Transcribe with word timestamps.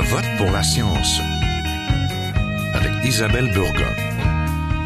Je 0.00 0.04
vote 0.04 0.36
pour 0.36 0.52
la 0.52 0.62
science 0.62 1.20
avec 2.72 3.04
Isabelle 3.04 3.50
Burgon. 3.52 4.07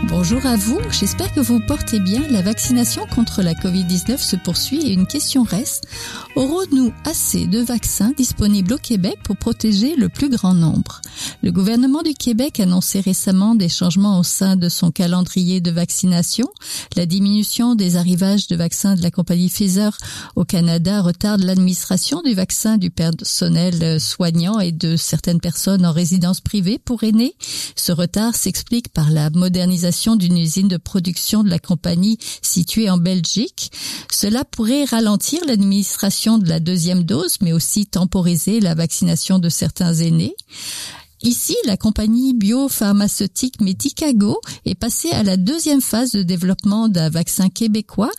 Bonjour 0.08 0.44
à 0.46 0.56
vous, 0.56 0.80
j'espère 0.90 1.32
que 1.32 1.38
vous 1.38 1.60
portez 1.60 2.00
bien. 2.00 2.22
La 2.28 2.42
vaccination 2.42 3.06
contre 3.06 3.40
la 3.40 3.54
Covid-19 3.54 4.18
se 4.18 4.34
poursuit 4.34 4.80
et 4.80 4.92
une 4.92 5.06
question 5.06 5.44
reste. 5.44 5.86
Aurons-nous 6.34 6.92
assez 7.04 7.46
de 7.46 7.60
vaccins 7.60 8.12
disponibles 8.16 8.72
au 8.72 8.78
Québec 8.78 9.18
pour 9.22 9.36
protéger 9.36 9.94
le 9.94 10.08
plus 10.08 10.28
grand 10.28 10.54
nombre? 10.54 11.00
Le 11.44 11.52
gouvernement 11.52 12.02
du 12.02 12.14
Québec 12.14 12.58
a 12.58 12.64
annoncé 12.64 13.00
récemment 13.00 13.54
des 13.54 13.68
changements 13.68 14.18
au 14.18 14.24
sein 14.24 14.56
de 14.56 14.68
son 14.68 14.90
calendrier 14.90 15.60
de 15.60 15.70
vaccination. 15.70 16.48
La 16.96 17.06
diminution 17.06 17.76
des 17.76 17.94
arrivages 17.96 18.48
de 18.48 18.56
vaccins 18.56 18.96
de 18.96 19.02
la 19.02 19.12
compagnie 19.12 19.50
Pfizer 19.50 19.96
au 20.34 20.44
Canada 20.44 21.00
retarde 21.00 21.42
l'administration 21.42 22.22
du 22.22 22.34
vaccin 22.34 22.76
du 22.76 22.90
personnel 22.90 24.00
soignant 24.00 24.58
et 24.58 24.72
de 24.72 24.96
certaines 24.96 25.40
personnes 25.40 25.86
en 25.86 25.92
résidence 25.92 26.40
privée 26.40 26.80
pour 26.84 27.04
aînés. 27.04 27.36
Ce 27.76 27.92
retard 27.92 28.34
s'explique 28.34 28.88
par 28.88 29.10
la 29.10 29.30
modernisation 29.30 29.91
d'une 30.16 30.38
usine 30.38 30.68
de 30.68 30.76
production 30.76 31.42
de 31.42 31.50
la 31.50 31.58
compagnie 31.58 32.18
située 32.42 32.90
en 32.90 32.98
Belgique. 32.98 33.70
Cela 34.10 34.44
pourrait 34.44 34.84
ralentir 34.84 35.44
l'administration 35.46 36.38
de 36.38 36.48
la 36.48 36.60
deuxième 36.60 37.04
dose, 37.04 37.36
mais 37.40 37.52
aussi 37.52 37.86
temporiser 37.86 38.60
la 38.60 38.74
vaccination 38.74 39.38
de 39.38 39.48
certains 39.48 39.94
aînés. 39.94 40.34
Ici, 41.22 41.54
la 41.66 41.76
compagnie 41.76 42.34
biopharmaceutique 42.34 43.60
Medicago 43.60 44.40
est 44.64 44.74
passée 44.74 45.10
à 45.12 45.22
la 45.22 45.36
deuxième 45.36 45.80
phase 45.80 46.10
de 46.12 46.24
développement 46.24 46.88
d'un 46.88 47.10
vaccin 47.10 47.48
québécois. 47.48 48.10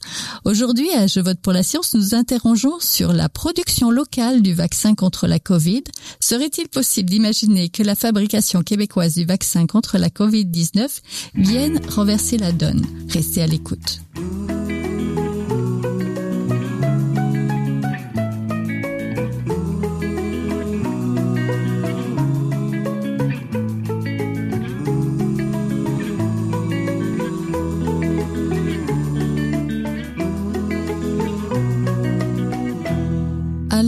Aujourd'hui, 0.46 0.90
à 0.94 1.06
Je 1.08 1.20
vote 1.20 1.40
pour 1.42 1.52
la 1.52 1.64
science, 1.64 1.94
nous 1.96 2.16
interrogeons 2.16 2.80
sur 2.80 3.12
la 3.12 3.28
production 3.28 3.92
locale 3.92 4.42
du 4.42 4.54
vaccin 4.54 4.96
contre 4.96 5.28
la 5.28 5.40
Covid. 5.40 5.84
Serait-il 6.22 6.70
possible 6.70 7.10
d'imaginer 7.10 7.68
que 7.68 7.84
la 7.84 7.96
fabrication 7.96 8.64
québécoise 8.64 9.16
du 9.16 9.26
vaccin 9.26 9.68
contre 9.68 9.98
la 9.98 10.08
Covid-19 10.08 10.88
vienne 11.36 11.82
renverser 11.90 12.38
la 12.38 12.54
donne? 12.54 12.86
Restez 13.10 13.42
à 13.42 13.48
l'écoute. 13.48 14.00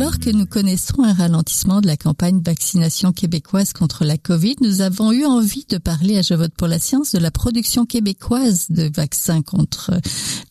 Alors 0.06 0.20
que 0.20 0.30
nous 0.30 0.46
connaissons 0.46 1.02
un 1.02 1.14
ralentissement 1.14 1.82
de 1.82 1.88
la 1.88 1.98
campagne 1.98 2.40
vaccination 2.40 3.12
québécoise 3.12 3.74
contre 3.74 4.06
la 4.06 4.20
COVID, 4.20 4.58
nous 4.62 4.82
avons 4.82 5.12
eu 5.12 5.26
envie 5.26 5.66
de 5.68 5.80
parler 5.80 6.20
à 6.20 6.22
Je 6.22 6.36
vote 6.36 6.54
pour 6.56 6.68
la 6.68 6.78
science 6.78 7.14
de 7.14 7.18
la 7.18 7.32
production 7.32 7.88
québécoise 7.88 8.68
de 8.70 8.88
vaccins 8.96 9.42
contre 9.42 10.00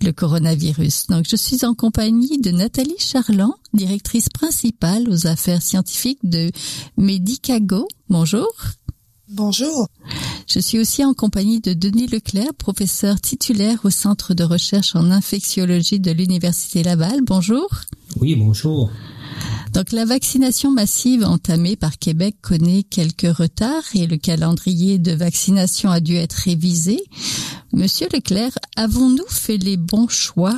le 0.02 0.10
coronavirus. 0.10 1.06
Donc, 1.06 1.26
je 1.28 1.36
suis 1.36 1.64
en 1.64 1.74
compagnie 1.74 2.40
de 2.40 2.50
Nathalie 2.50 2.98
Charland, 2.98 3.54
directrice 3.72 4.28
principale 4.28 5.08
aux 5.08 5.28
affaires 5.28 5.62
scientifiques 5.62 6.28
de 6.28 6.50
Medicago. 6.96 7.86
Bonjour. 8.08 8.52
Bonjour. 9.28 9.86
Je 10.48 10.58
suis 10.58 10.80
aussi 10.80 11.04
en 11.04 11.14
compagnie 11.14 11.60
de 11.60 11.74
Denis 11.74 12.08
Leclerc, 12.08 12.54
professeur 12.54 13.20
titulaire 13.20 13.78
au 13.84 13.90
Centre 13.90 14.34
de 14.34 14.42
recherche 14.42 14.96
en 14.96 15.12
infectiologie 15.12 16.00
de 16.00 16.10
l'Université 16.10 16.82
Laval. 16.82 17.20
Bonjour. 17.22 17.68
Oui, 18.20 18.34
bonjour. 18.34 18.90
Donc 19.72 19.90
la 19.90 20.04
vaccination 20.04 20.70
massive 20.70 21.24
entamée 21.24 21.74
par 21.74 21.98
Québec 21.98 22.36
connaît 22.42 22.84
quelques 22.84 23.36
retards 23.36 23.82
et 23.94 24.06
le 24.06 24.16
calendrier 24.16 24.98
de 24.98 25.12
vaccination 25.12 25.90
a 25.90 25.98
dû 25.98 26.14
être 26.16 26.34
révisé. 26.34 27.02
Monsieur 27.72 28.06
Leclerc, 28.12 28.52
avons-nous 28.76 29.26
fait 29.28 29.56
les 29.56 29.76
bons 29.76 30.08
choix? 30.08 30.56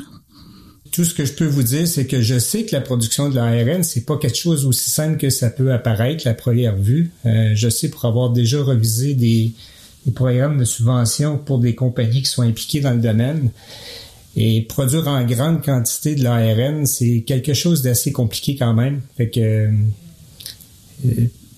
Tout 0.92 1.04
ce 1.04 1.14
que 1.14 1.24
je 1.24 1.32
peux 1.32 1.46
vous 1.46 1.62
dire, 1.62 1.88
c'est 1.88 2.06
que 2.06 2.20
je 2.20 2.38
sais 2.38 2.64
que 2.64 2.74
la 2.76 2.82
production 2.82 3.30
de 3.30 3.36
l'ARN, 3.36 3.82
c'est 3.82 4.04
pas 4.04 4.18
quelque 4.18 4.36
chose 4.36 4.66
aussi 4.66 4.90
simple 4.90 5.16
que 5.16 5.30
ça 5.30 5.48
peut 5.48 5.72
apparaître 5.72 6.22
la 6.26 6.34
première 6.34 6.76
vue. 6.76 7.10
Euh, 7.24 7.52
je 7.54 7.68
sais 7.68 7.88
pour 7.88 8.04
avoir 8.04 8.30
déjà 8.30 8.62
revisé 8.62 9.14
des, 9.14 9.52
des, 10.04 10.12
programmes 10.12 10.58
de 10.58 10.64
subvention 10.64 11.38
pour 11.38 11.58
des 11.58 11.74
compagnies 11.74 12.22
qui 12.22 12.30
sont 12.30 12.42
impliquées 12.42 12.80
dans 12.80 12.92
le 12.92 13.00
domaine. 13.00 13.50
Et 14.36 14.62
produire 14.62 15.08
en 15.08 15.24
grande 15.24 15.64
quantité 15.64 16.14
de 16.14 16.22
l'ARN, 16.22 16.84
c'est 16.84 17.22
quelque 17.22 17.54
chose 17.54 17.82
d'assez 17.82 18.12
compliqué 18.12 18.54
quand 18.56 18.74
même. 18.74 19.00
Fait 19.16 19.30
euh, 19.38 19.70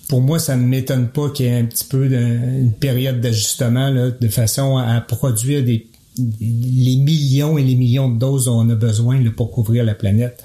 pour 0.07 0.21
moi, 0.21 0.39
ça 0.39 0.55
ne 0.55 0.65
m'étonne 0.65 1.09
pas 1.09 1.29
qu'il 1.29 1.45
y 1.45 1.49
ait 1.49 1.59
un 1.59 1.65
petit 1.65 1.83
peu 1.83 2.07
d'une 2.07 2.73
période 2.79 3.19
d'ajustement 3.19 3.91
de 3.91 4.27
façon 4.29 4.77
à 4.77 5.01
produire 5.01 5.63
des, 5.63 5.87
les 6.39 6.95
millions 6.95 7.57
et 7.57 7.63
les 7.63 7.75
millions 7.75 8.09
de 8.09 8.17
doses 8.17 8.45
dont 8.45 8.59
on 8.59 8.69
a 8.69 8.75
besoin 8.75 9.21
pour 9.35 9.51
couvrir 9.51 9.83
la 9.83 9.95
planète. 9.95 10.43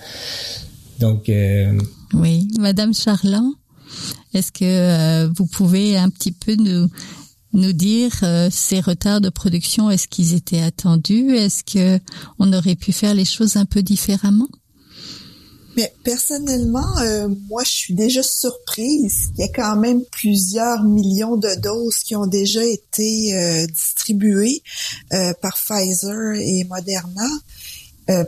Donc 1.01 1.28
euh, 1.28 1.78
oui, 2.12 2.49
Madame 2.59 2.95
Charland, 2.95 3.53
est-ce 4.33 4.53
que 4.53 4.65
euh, 4.65 5.28
vous 5.37 5.47
pouvez 5.47 5.97
un 5.97 6.11
petit 6.11 6.33
peu 6.33 6.55
nous 6.56 6.89
nous 7.54 7.72
dire 7.72 8.12
euh, 8.22 8.48
ces 8.50 8.81
retards 8.81 9.20
de 9.20 9.31
production, 9.31 9.91
est-ce 9.91 10.09
qu'ils 10.09 10.34
étaient 10.34 10.60
attendus? 10.60 11.34
Est-ce 11.37 11.65
que 11.65 12.03
on 12.38 12.53
aurait 12.53 12.75
pu 12.75 12.92
faire 12.92 13.15
les 13.15 13.25
choses 13.25 13.56
un 13.56 13.65
peu 13.65 13.82
différemment? 13.82 14.48
Mais 15.76 15.92
personnellement, 16.04 16.98
euh, 16.98 17.28
moi, 17.48 17.62
je 17.65 17.70
suis 17.70 17.94
déjà 17.94 18.22
surprise. 18.22 19.31
Il 19.37 19.41
y 19.41 19.44
a 19.44 19.53
quand 19.53 19.76
même 19.76 20.03
plusieurs 20.12 20.84
millions 20.84 21.37
de 21.37 21.53
doses 21.60 21.98
qui 21.98 22.15
ont 22.15 22.28
déjà 22.28 22.65
été 22.65 23.34
euh, 23.34 23.66
distribuées 23.66 24.62
par 25.41 25.56
Pfizer 25.56 26.34
et 26.36 26.65
Moderna. 26.65 27.28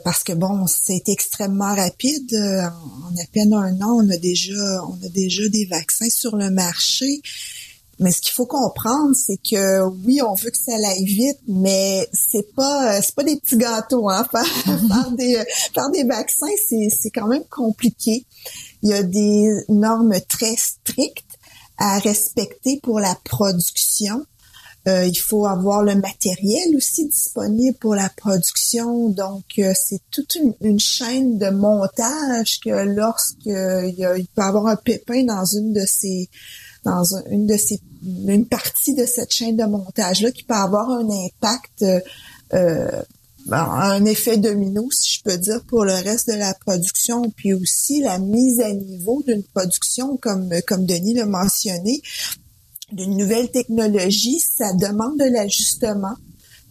parce 0.03 0.25
que 0.25 0.33
bon, 0.33 0.67
c'est 0.67 1.09
extrêmement 1.09 1.75
rapide. 1.75 2.35
En, 2.35 3.15
à 3.15 3.27
peine 3.33 3.53
un 3.53 3.81
an, 3.81 4.01
on 4.03 4.11
a 4.11 4.17
déjà, 4.17 4.85
on 4.89 5.07
a 5.07 5.09
déjà 5.09 5.49
des 5.49 5.67
vaccins 5.67 6.11
sur 6.11 6.37
le 6.37 6.51
marché. 6.51 7.23
Mais 7.99 8.11
ce 8.11 8.21
qu'il 8.21 8.33
faut 8.33 8.47
comprendre, 8.47 9.15
c'est 9.15 9.39
que 9.39 9.83
oui, 10.05 10.21
on 10.21 10.35
veut 10.35 10.51
que 10.51 10.59
ça 10.59 10.73
aille 10.75 11.05
vite, 11.05 11.39
mais 11.49 12.07
c'est 12.13 12.55
pas 12.55 13.01
c'est 13.01 13.15
pas 13.15 13.25
des 13.25 13.37
petits 13.37 13.57
gâteaux, 13.57 14.11
hein. 14.11 14.27
Faire, 14.33 15.11
des 15.13 15.43
faire 15.75 15.91
des 15.91 16.05
vaccins, 16.05 16.47
c'est 16.69 16.89
c'est 16.91 17.11
quand 17.11 17.27
même 17.27 17.45
compliqué. 17.51 18.27
Il 18.83 18.91
y 18.91 18.93
a 18.93 19.03
des 19.03 19.49
normes 19.69 20.15
très 20.29 20.57
strictes 20.57 21.25
à 21.79 21.99
respecter 21.99 22.81
pour 22.83 23.01
la 23.01 23.17
production. 23.25 24.25
Euh, 24.89 25.05
il 25.05 25.19
faut 25.19 25.47
avoir 25.47 25.83
le 25.83 25.97
matériel 25.97 26.77
aussi 26.77 27.09
disponible 27.09 27.77
pour 27.79 27.97
la 27.97 28.09
production. 28.09 29.09
Donc, 29.09 29.45
euh, 29.59 29.73
c'est 29.75 30.01
toute 30.13 30.37
une, 30.37 30.55
une, 30.61 30.79
chaîne 30.79 31.39
de 31.39 31.51
montage 31.51 32.61
que 32.61 32.71
lorsque 32.71 33.47
il, 33.47 33.95
y 33.99 34.05
a, 34.05 34.17
il 34.17 34.29
peut 34.29 34.43
avoir 34.43 34.69
un 34.69 34.77
pépin 34.77 35.25
dans 35.25 35.45
une 35.45 35.73
de 35.73 35.85
ces 35.85 36.31
dans 36.87 37.05
une 37.31 37.47
de 37.47 37.57
ces 37.57 37.81
une 38.03 38.47
partie 38.47 38.95
de 38.95 39.05
cette 39.05 39.33
chaîne 39.33 39.57
de 39.57 39.65
montage 39.65 40.23
là 40.23 40.31
qui 40.31 40.45
peut 40.45 40.55
avoir 40.55 40.89
un 40.91 41.09
impact 41.11 41.85
euh, 42.55 43.03
un 43.51 44.05
effet 44.05 44.39
domino 44.39 44.89
si 44.91 45.19
je 45.19 45.23
peux 45.23 45.37
dire 45.37 45.61
pour 45.69 45.85
le 45.85 45.93
reste 45.93 46.29
de 46.29 46.37
la 46.37 46.55
production 46.55 47.31
puis 47.37 47.53
aussi 47.53 48.01
la 48.01 48.19
mise 48.19 48.61
à 48.61 48.73
niveau 48.73 49.23
d'une 49.27 49.43
production 49.43 50.17
comme 50.17 50.51
comme 50.67 50.87
Denis 50.87 51.15
l'a 51.15 51.27
mentionné 51.27 52.01
d'une 52.93 53.17
nouvelle 53.17 53.51
technologie. 53.51 54.39
Ça 54.41 54.73
demande 54.73 55.19
de 55.19 55.25
l'ajustement 55.25 56.15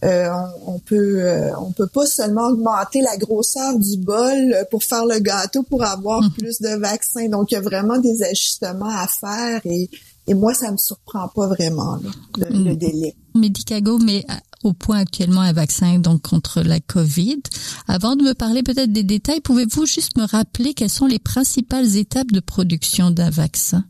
euh, 0.06 0.30
on, 0.66 0.80
peut 0.80 1.20
euh, 1.20 1.52
on 1.60 1.72
peut 1.72 1.88
pas 1.88 2.06
seulement 2.06 2.48
augmenter 2.50 3.02
la 3.02 3.18
grosseur 3.18 3.78
du 3.80 3.98
bol 3.98 4.56
pour 4.70 4.84
faire 4.84 5.06
le 5.06 5.20
gâteau 5.20 5.64
pour 5.64 5.84
avoir 5.84 6.20
hum. 6.20 6.32
plus 6.32 6.62
de 6.62 6.78
vaccins. 6.78 7.28
Donc 7.28 7.52
il 7.52 7.56
y 7.56 7.58
a 7.58 7.62
vraiment 7.62 7.98
des 7.98 8.24
ajustements 8.24 8.90
à 8.90 9.08
faire 9.08 9.62
et, 9.66 9.90
et 10.28 10.34
moi 10.34 10.54
ça 10.54 10.72
me 10.72 10.78
surprend 10.78 11.28
pas 11.30 11.48
vraiment 11.48 11.98
le, 12.38 12.46
hum. 12.46 12.76
délai. 12.76 13.16
Medicago 13.34 13.98
met 13.98 14.26
au 14.64 14.74
point 14.74 15.00
actuellement 15.00 15.42
un 15.42 15.54
vaccin 15.54 16.00
donc 16.00 16.22
contre 16.22 16.62
la 16.62 16.80
Covid. 16.80 17.42
Avant 17.88 18.16
de 18.16 18.24
me 18.24 18.34
parler 18.34 18.64
peut-être 18.64 18.92
des 18.92 19.04
détails, 19.04 19.42
pouvez-vous 19.42 19.86
juste 19.86 20.18
me 20.18 20.26
rappeler 20.26 20.74
quelles 20.74 20.90
sont 20.90 21.08
les 21.08 21.20
principales 21.20 21.98
étapes 21.98 22.32
de 22.32 22.40
production 22.40 23.12
d'un 23.12 23.30
vaccin? 23.30 23.86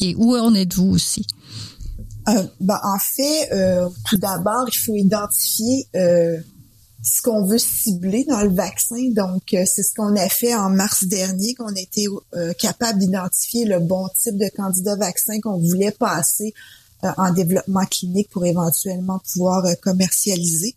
Et 0.00 0.14
où 0.16 0.36
en 0.36 0.54
êtes-vous 0.54 0.88
aussi? 0.88 1.26
Euh, 2.28 2.44
ben, 2.60 2.78
en 2.82 2.98
fait, 2.98 3.52
euh, 3.52 3.88
tout 4.08 4.16
d'abord, 4.16 4.64
il 4.68 4.78
faut 4.78 4.94
identifier 4.94 5.88
euh, 5.96 6.38
ce 7.02 7.20
qu'on 7.22 7.44
veut 7.44 7.58
cibler 7.58 8.24
dans 8.28 8.42
le 8.42 8.54
vaccin. 8.54 9.10
Donc, 9.10 9.42
c'est 9.48 9.82
ce 9.82 9.94
qu'on 9.94 10.14
a 10.16 10.28
fait 10.28 10.54
en 10.54 10.70
mars 10.70 11.04
dernier, 11.04 11.54
qu'on 11.54 11.74
a 11.74 11.80
été 11.80 12.06
capable 12.60 13.00
d'identifier 13.00 13.64
le 13.64 13.80
bon 13.80 14.08
type 14.16 14.36
de 14.36 14.48
candidat 14.56 14.94
vaccin 14.96 15.40
qu'on 15.40 15.58
voulait 15.58 15.90
passer 15.90 16.54
en 17.16 17.32
développement 17.32 17.84
clinique 17.86 18.30
pour 18.30 18.46
éventuellement 18.46 19.20
pouvoir 19.32 19.64
commercialiser. 19.82 20.76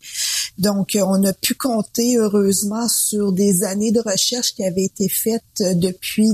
Donc, 0.58 0.96
on 1.00 1.22
a 1.24 1.34
pu 1.34 1.54
compter 1.54 2.16
heureusement 2.16 2.88
sur 2.88 3.32
des 3.32 3.62
années 3.62 3.92
de 3.92 4.00
recherche 4.00 4.54
qui 4.54 4.64
avaient 4.64 4.84
été 4.84 5.08
faites 5.08 5.42
depuis 5.58 6.30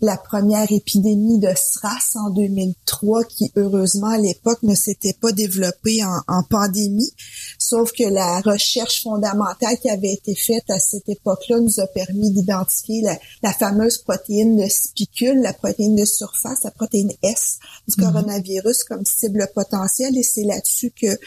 la, 0.00 0.16
première 0.16 0.70
épidémie 0.72 1.38
de 1.38 1.50
SRAS 1.54 2.16
en 2.16 2.30
2003, 2.30 3.24
qui 3.24 3.52
heureusement 3.56 4.08
à 4.08 4.18
l'époque 4.18 4.62
ne 4.62 4.74
s'était 4.74 5.12
pas 5.12 5.32
développée 5.32 6.02
en, 6.04 6.42
pandémie. 6.48 7.10
Sauf 7.58 7.92
que 7.92 8.04
la 8.04 8.40
recherche 8.40 9.02
fondamentale 9.02 9.78
qui 9.80 9.90
avait 9.90 10.12
été 10.12 10.34
faite 10.34 10.68
à 10.70 10.78
cette 10.78 11.08
époque-là 11.08 11.60
nous 11.60 11.80
a 11.80 11.86
permis 11.88 12.30
d'identifier 12.30 13.02
la, 13.02 13.18
la, 13.42 13.52
fameuse 13.52 13.98
protéine 13.98 14.56
de 14.56 14.68
spicule, 14.68 15.40
la 15.40 15.52
protéine 15.52 15.96
de 15.96 16.04
surface, 16.04 16.62
la 16.64 16.70
protéine 16.70 17.12
S 17.22 17.58
du 17.88 17.94
mhm. 17.98 18.06
coronavirus 18.06 18.84
comme 18.84 19.04
cible 19.04 19.46
potentielle. 19.54 20.16
Et 20.16 20.22
c'est 20.22 20.44
là-dessus 20.44 20.90
que 20.90 21.18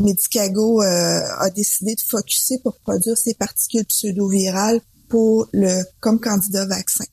Medicago 0.00 0.82
euh, 0.82 1.20
a 1.38 1.50
décidé 1.50 1.94
de 1.94 2.00
focuser 2.00 2.58
pour 2.58 2.76
produire 2.78 3.16
ces 3.16 3.34
particules 3.34 3.84
pseudo-virales 3.86 4.80
pour 5.08 5.48
le 5.52 5.82
comme 6.00 6.20
candidat 6.20 6.66
vaccin. 6.66 7.04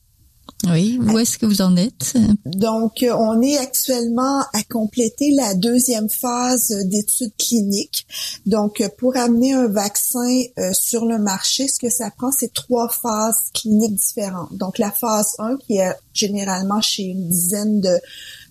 Oui, 0.66 0.98
où 1.00 1.18
est-ce 1.18 1.38
que 1.38 1.46
vous 1.46 1.62
en 1.62 1.76
êtes? 1.76 2.16
Donc, 2.44 3.02
euh, 3.02 3.14
on 3.16 3.40
est 3.40 3.56
actuellement 3.58 4.40
à 4.52 4.62
compléter 4.68 5.30
la 5.32 5.54
deuxième 5.54 6.08
phase 6.08 6.70
d'études 6.84 7.32
cliniques. 7.38 8.06
Donc, 8.44 8.80
euh, 8.80 8.88
pour 8.98 9.16
amener 9.16 9.52
un 9.52 9.68
vaccin 9.68 10.42
euh, 10.58 10.72
sur 10.72 11.06
le 11.06 11.18
marché, 11.18 11.68
ce 11.68 11.78
que 11.78 11.88
ça 11.88 12.10
prend, 12.10 12.32
c'est 12.32 12.52
trois 12.52 12.88
phases 12.88 13.50
cliniques 13.54 13.94
différentes. 13.94 14.56
Donc, 14.56 14.78
la 14.78 14.90
phase 14.90 15.34
1, 15.38 15.56
qui 15.58 15.78
est 15.78 15.94
généralement 16.12 16.80
chez 16.80 17.04
une 17.04 17.28
dizaine 17.28 17.80
de, 17.80 17.98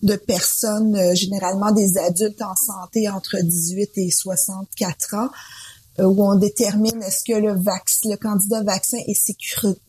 de 0.04 0.16
personnes, 0.16 1.14
généralement 1.16 1.72
des 1.72 1.98
adultes 1.98 2.42
en 2.42 2.56
santé 2.56 3.10
entre 3.10 3.38
18 3.42 3.92
et 3.98 4.12
64 4.12 5.16
ans. 5.16 5.30
Euh, 6.00 6.06
où 6.06 6.24
on 6.24 6.36
détermine 6.36 7.02
est-ce 7.02 7.24
que 7.26 7.40
le, 7.40 7.54
vaccin, 7.54 8.10
le 8.10 8.18
candidat 8.18 8.62
vaccin 8.62 8.98
est, 9.08 9.18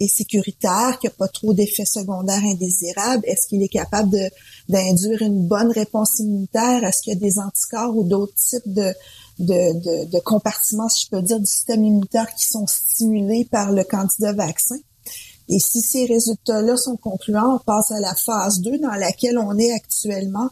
est 0.01 0.09
sécuritaire, 0.09 0.99
qu'il 0.99 1.11
n'y 1.11 1.15
a 1.15 1.19
pas 1.19 1.29
trop 1.29 1.53
d'effets 1.53 1.85
secondaires 1.85 2.43
indésirables, 2.45 3.25
est-ce 3.27 3.47
qu'il 3.47 3.63
est 3.63 3.69
capable 3.69 4.17
d'induire 4.71 5.21
une 5.21 5.47
bonne 5.47 5.71
réponse 5.71 6.19
immunitaire, 6.21 6.83
est-ce 6.83 7.03
qu'il 7.03 7.13
y 7.13 7.17
a 7.17 7.21
des 7.21 7.39
anticorps 7.39 7.95
ou 7.95 8.05
d'autres 8.05 8.35
types 8.35 8.73
de, 8.73 8.95
de, 9.39 10.05
de, 10.05 10.11
de 10.11 10.19
compartiments, 10.21 10.89
si 10.89 11.05
je 11.05 11.11
peux 11.11 11.23
dire, 11.23 11.41
du 11.41 11.47
système 11.47 11.85
immunitaire 11.85 12.35
qui 12.35 12.49
sont 12.49 12.67
stimulés 12.67 13.47
par 13.51 13.73
le 13.73 13.85
candidat 13.85 14.33
vaccin? 14.33 14.77
Et 15.51 15.59
si 15.59 15.81
ces 15.83 16.07
résultats-là 16.07 16.77
sont 16.77 16.97
concluants, 16.97 17.57
on 17.57 17.59
passe 17.59 17.91
à 17.91 18.01
la 18.01 18.15
phase 18.15 18.61
2 18.61 18.79
dans 18.79 18.95
laquelle 18.95 19.39
on 19.39 19.59
est 19.59 19.73
actuellement, 19.73 20.49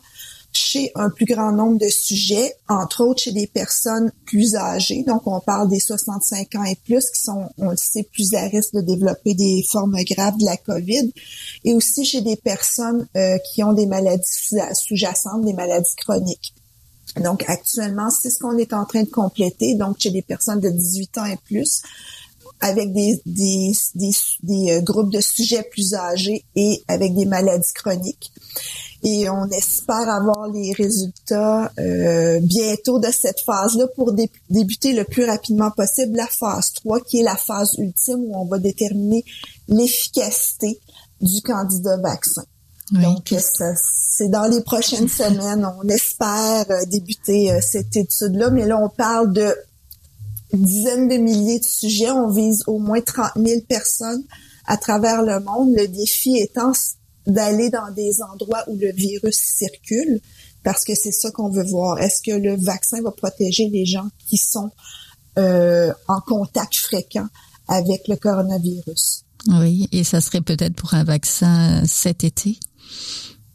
chez 0.57 0.91
un 0.95 1.11
plus 1.11 1.27
grand 1.27 1.53
nombre 1.53 1.79
de 1.79 1.89
sujets, 1.89 2.55
entre 2.69 3.05
autres 3.05 3.23
chez 3.23 3.33
des 3.33 3.47
personnes 3.47 4.11
plus 4.25 4.57
âgées. 4.57 5.05
Donc, 5.07 5.27
on 5.27 5.41
parle 5.41 5.69
des 5.69 5.79
65 5.79 6.55
ans 6.55 6.65
et 6.65 6.77
plus 6.77 7.11
qui 7.11 7.21
sont, 7.21 7.49
on 7.59 7.71
le 7.71 7.77
sait, 7.77 8.09
plus 8.13 8.35
à 8.35 8.43
risque 8.49 8.75
de 8.75 8.81
développer 8.81 9.35
des 9.35 9.65
formes 9.71 9.97
graves 10.05 10.39
de 10.39 10.45
la 10.45 10.57
COVID. 10.57 11.13
Et 11.65 11.75
aussi 11.75 12.05
chez 12.05 12.23
des 12.23 12.37
personnes 12.37 13.07
euh, 13.17 13.39
qui 13.39 13.63
ont 13.63 13.73
des 13.73 13.87
maladies 13.87 14.25
sous-jacentes, 14.75 15.45
des 15.45 15.53
maladies 15.53 15.95
chroniques. 15.97 16.55
Donc, 17.23 17.45
actuellement, 17.49 18.11
c'est 18.11 18.31
ce 18.31 18.39
qu'on 18.39 18.59
est 18.59 18.73
en 18.73 18.85
train 18.85 19.03
de 19.03 19.11
compléter. 19.11 19.75
Donc, 19.75 19.97
chez 19.99 20.11
des 20.11 20.23
personnes 20.23 20.61
de 20.61 20.71
18 20.71 21.19
ans 21.19 21.27
et 21.27 21.39
plus, 21.45 21.83
avec 22.61 22.93
des, 22.93 23.21
des, 23.27 24.71
euh, 24.71 24.81
groupes 24.81 25.13
de 25.13 25.21
sujets 25.21 25.63
plus 25.71 25.95
âgés 25.95 26.45
et 26.55 26.83
avec 26.89 27.15
des 27.15 27.27
maladies 27.27 27.73
chroniques 27.75 28.33
et 29.03 29.29
on 29.29 29.47
espère 29.47 30.09
avoir 30.09 30.49
les 30.49 30.73
résultats 30.73 31.71
euh, 31.79 32.41
bientôt 32.43 32.99
de 32.99 33.09
cette 33.11 33.41
phase-là 33.45 33.87
pour 33.95 34.13
débuter 34.51 34.93
le 34.93 35.05
plus 35.05 35.25
rapidement 35.25 35.71
possible 35.71 36.17
la 36.17 36.27
phase 36.27 36.73
3, 36.75 37.01
qui 37.01 37.21
est 37.21 37.23
la 37.23 37.37
phase 37.37 37.75
ultime 37.79 38.21
où 38.21 38.35
on 38.35 38.47
va 38.47 38.59
déterminer 38.59 39.25
l'efficacité 39.69 40.81
du 41.21 41.41
candidat 41.43 41.99
vaccin. 41.99 42.45
Donc, 42.93 43.35
c'est 43.35 44.29
dans 44.29 44.47
les 44.47 44.61
prochaines 44.63 45.09
semaines. 45.09 45.69
On 45.81 45.89
espère 45.89 46.67
euh, 46.71 46.85
débuter 46.87 47.53
euh, 47.53 47.61
cette 47.61 47.95
étude-là, 47.97 48.51
mais 48.51 48.65
là, 48.65 48.79
on 48.79 48.89
parle 48.89 49.33
de 49.33 49.55
dizaines 50.53 51.09
de 51.09 51.17
milliers 51.17 51.59
de 51.59 51.65
sujets. 51.65 52.11
On 52.11 52.29
vise 52.29 52.63
au 52.67 52.79
moins 52.79 53.01
30 53.01 53.33
000 53.37 53.61
personnes 53.69 54.23
à 54.67 54.77
travers 54.77 55.23
le 55.23 55.41
monde. 55.41 55.75
Le 55.77 55.87
défi 55.89 56.39
étant 56.39 56.73
d'aller 57.27 57.71
dans 57.71 57.91
des 57.93 58.23
endroits 58.23 58.65
où 58.69 58.77
le 58.77 58.93
virus 58.93 59.37
circule, 59.37 60.21
parce 60.63 60.85
que 60.85 60.95
c'est 60.95 61.13
ça 61.13 61.31
qu'on 61.31 61.51
veut 61.51 61.65
voir. 61.65 61.99
Est-ce 61.99 62.23
que 62.23 62.37
le 62.37 62.57
vaccin 62.57 63.03
va 63.03 63.11
protéger 63.11 63.69
les 63.69 63.85
gens 63.85 64.09
qui 64.29 64.37
sont 64.37 64.71
euh, 65.39 65.93
en 66.09 66.21
contact 66.21 66.77
fréquent 66.77 67.27
avec 67.69 68.09
le 68.09 68.17
coronavirus? 68.17 69.25
Oui, 69.49 69.89
et 69.93 70.05
ça 70.05 70.21
serait 70.21 70.41
peut-être 70.41 70.75
pour 70.75 70.95
un 70.95 71.05
vaccin 71.05 71.83
cet 71.87 72.25
été? 72.25 72.59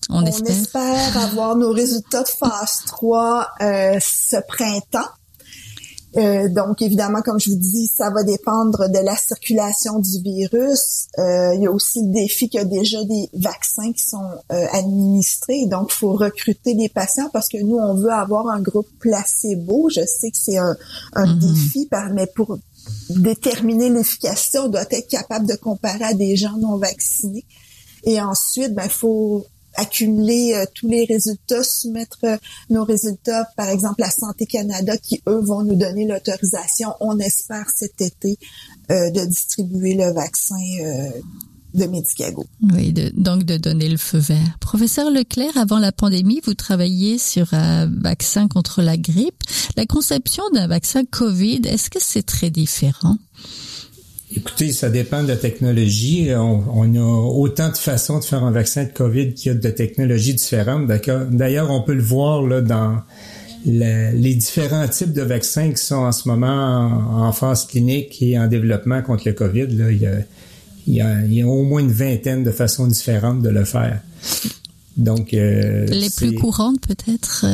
On, 0.09 0.25
espère. 0.25 1.17
avoir 1.17 1.55
nos 1.55 1.71
résultats 1.71 2.23
de 2.23 2.27
phase 2.27 2.83
3 2.87 3.47
euh, 3.61 3.99
ce 4.01 4.37
printemps. 4.47 5.09
Euh, 6.17 6.49
donc, 6.49 6.81
évidemment, 6.81 7.21
comme 7.21 7.39
je 7.39 7.51
vous 7.51 7.57
dis, 7.57 7.87
ça 7.87 8.09
va 8.09 8.23
dépendre 8.23 8.89
de 8.89 8.99
la 8.99 9.15
circulation 9.15 9.99
du 9.99 10.21
virus. 10.21 11.07
Euh, 11.17 11.55
il 11.55 11.61
y 11.61 11.67
a 11.67 11.71
aussi 11.71 12.01
le 12.05 12.11
défi 12.11 12.49
qu'il 12.49 12.59
y 12.59 12.63
a 12.63 12.65
déjà 12.65 13.03
des 13.05 13.29
vaccins 13.33 13.91
qui 13.93 14.03
sont 14.03 14.29
euh, 14.51 14.65
administrés. 14.73 15.67
Donc, 15.67 15.89
il 15.91 15.95
faut 15.95 16.13
recruter 16.13 16.75
des 16.75 16.89
patients 16.89 17.29
parce 17.31 17.47
que 17.47 17.57
nous, 17.61 17.77
on 17.77 17.95
veut 17.95 18.11
avoir 18.11 18.47
un 18.47 18.61
groupe 18.61 18.89
placebo. 18.99 19.89
Je 19.89 20.05
sais 20.05 20.31
que 20.31 20.37
c'est 20.37 20.57
un, 20.57 20.75
un 21.13 21.25
mm-hmm. 21.25 21.39
défi, 21.39 21.89
mais 22.13 22.27
pour 22.27 22.57
déterminer 23.09 23.89
l'efficacité, 23.89 24.59
on 24.59 24.69
doit 24.69 24.85
être 24.89 25.07
capable 25.07 25.47
de 25.47 25.55
comparer 25.55 26.03
à 26.03 26.13
des 26.13 26.35
gens 26.35 26.57
non 26.57 26.77
vaccinés. 26.77 27.45
Et 28.03 28.19
ensuite, 28.19 28.73
ben, 28.73 28.83
il 28.85 28.89
faut 28.89 29.45
accumuler 29.75 30.53
euh, 30.53 30.65
tous 30.73 30.87
les 30.87 31.05
résultats, 31.05 31.63
soumettre 31.63 32.19
euh, 32.23 32.37
nos 32.69 32.83
résultats, 32.83 33.47
par 33.55 33.69
exemple, 33.69 34.03
à 34.03 34.09
Santé 34.09 34.45
Canada, 34.45 34.97
qui, 34.97 35.21
eux, 35.27 35.41
vont 35.41 35.63
nous 35.63 35.75
donner 35.75 36.05
l'autorisation, 36.07 36.89
on 36.99 37.19
espère 37.19 37.69
cet 37.73 38.01
été, 38.01 38.37
euh, 38.91 39.09
de 39.09 39.25
distribuer 39.25 39.95
le 39.95 40.11
vaccin 40.11 40.55
de 41.73 41.85
Medicago. 41.85 42.45
Oui, 42.73 42.93
donc 43.13 43.43
de 43.43 43.57
donner 43.57 43.87
le 43.87 43.97
feu 43.97 44.17
vert. 44.17 44.57
Professeur 44.59 45.09
Leclerc, 45.09 45.55
avant 45.55 45.79
la 45.79 45.91
pandémie, 45.91 46.41
vous 46.43 46.53
travailliez 46.53 47.17
sur 47.17 47.53
un 47.53 47.87
vaccin 47.87 48.47
contre 48.47 48.81
la 48.81 48.97
grippe. 48.97 49.41
La 49.77 49.85
conception 49.85 50.43
d'un 50.53 50.67
vaccin 50.67 51.05
COVID, 51.05 51.61
est-ce 51.65 51.89
que 51.89 51.99
c'est 52.01 52.23
très 52.23 52.49
différent? 52.49 53.17
Écoutez, 54.35 54.71
ça 54.71 54.89
dépend 54.89 55.23
de 55.23 55.27
la 55.27 55.35
technologie. 55.35 56.29
On, 56.33 56.95
a 56.95 56.99
autant 56.99 57.69
de 57.69 57.77
façons 57.77 58.19
de 58.19 58.23
faire 58.23 58.43
un 58.43 58.51
vaccin 58.51 58.85
de 58.85 58.89
COVID 58.89 59.33
qu'il 59.33 59.51
y 59.51 59.55
a 59.55 59.57
de 59.57 59.69
technologies 59.69 60.33
différentes. 60.33 60.87
D'ailleurs, 61.31 61.69
on 61.69 61.81
peut 61.81 61.93
le 61.93 62.01
voir 62.01 62.41
là, 62.43 62.61
dans 62.61 63.01
les 63.65 64.35
différents 64.35 64.87
types 64.87 65.13
de 65.13 65.21
vaccins 65.21 65.71
qui 65.71 65.83
sont 65.83 65.95
en 65.95 66.11
ce 66.11 66.29
moment 66.29 67.25
en, 67.25 67.31
phase 67.33 67.67
clinique 67.67 68.21
et 68.21 68.39
en 68.39 68.47
développement 68.47 69.01
contre 69.01 69.23
le 69.27 69.33
COVID. 69.33 69.67
Là, 69.67 69.91
il, 69.91 70.01
y 70.01 70.07
a, 70.07 70.19
il, 70.87 70.93
y 70.93 71.01
a, 71.01 71.21
il 71.25 71.33
y 71.33 71.41
a 71.41 71.47
au 71.47 71.63
moins 71.63 71.81
une 71.81 71.91
vingtaine 71.91 72.43
de 72.43 72.51
façons 72.51 72.87
différentes 72.87 73.41
de 73.41 73.49
le 73.49 73.65
faire. 73.65 73.99
Donc, 74.97 75.33
euh, 75.33 75.85
les 75.87 76.09
plus 76.09 76.35
courantes 76.35 76.81
peut-être. 76.81 77.45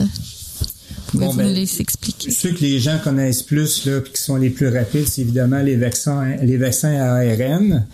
Euh, 1.15 1.19
Bon, 1.19 1.33
ben, 1.33 1.47
les 1.47 1.81
expliquer. 1.81 2.31
Ceux 2.31 2.51
que 2.51 2.61
les 2.61 2.79
gens 2.79 2.97
connaissent 3.03 3.43
plus, 3.43 3.85
là, 3.85 4.01
qui 4.01 4.21
sont 4.21 4.35
les 4.35 4.49
plus 4.49 4.67
rapides, 4.67 5.07
c'est 5.07 5.21
évidemment 5.21 5.61
les 5.61 5.75
vaccins, 5.75 6.35
les 6.41 6.57
vaccins 6.57 6.95
à 6.95 7.15
ARN. 7.19 7.85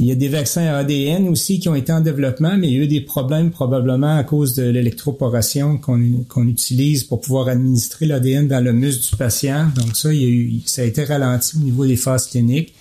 Il 0.00 0.06
y 0.06 0.12
a 0.12 0.14
des 0.14 0.28
vaccins 0.28 0.64
à 0.64 0.76
ADN 0.76 1.28
aussi 1.28 1.58
qui 1.58 1.68
ont 1.68 1.74
été 1.74 1.92
en 1.92 2.00
développement, 2.00 2.56
mais 2.56 2.68
il 2.68 2.74
y 2.74 2.78
a 2.78 2.84
eu 2.84 2.86
des 2.86 3.00
problèmes 3.00 3.50
probablement 3.50 4.16
à 4.16 4.22
cause 4.22 4.54
de 4.54 4.62
l'électroporation 4.62 5.76
qu'on 5.78 6.46
utilise 6.46 7.02
pour 7.02 7.20
pouvoir 7.20 7.48
administrer 7.48 8.06
l'ADN 8.06 8.46
dans 8.46 8.62
le 8.62 8.72
muscle 8.72 9.10
du 9.10 9.16
patient. 9.16 9.70
Donc 9.74 9.96
ça, 9.96 10.12
il 10.12 10.22
y 10.22 10.24
a 10.24 10.28
eu, 10.28 10.60
ça 10.66 10.82
a 10.82 10.84
été 10.84 11.02
ralenti 11.02 11.56
au 11.56 11.64
niveau 11.64 11.84
des 11.84 11.96
phases 11.96 12.28
cliniques. 12.28 12.74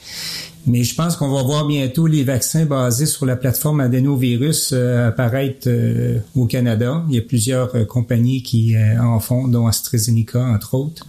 Mais 0.68 0.84
je 0.84 0.94
pense 0.96 1.16
qu'on 1.16 1.30
va 1.30 1.44
voir 1.44 1.66
bientôt 1.66 2.08
les 2.08 2.26
vaccins 2.26 2.66
basés 2.66 3.06
sur 3.06 3.26
la 3.26 3.38
plateforme 3.38 3.80
adénovirus 3.80 4.72
euh, 4.74 5.08
apparaître 5.08 5.68
euh, 5.68 6.20
au 6.36 6.46
Canada. 6.46 7.06
Il 7.08 7.16
y 7.16 7.18
a 7.18 7.22
plusieurs 7.22 7.74
euh, 7.74 7.86
compagnies 7.86 8.44
qui 8.44 8.76
en 9.00 9.20
font, 9.22 9.48
dont 9.48 9.66
AstraZeneca, 9.66 10.40
entre 10.40 10.74
autres. 10.74 11.08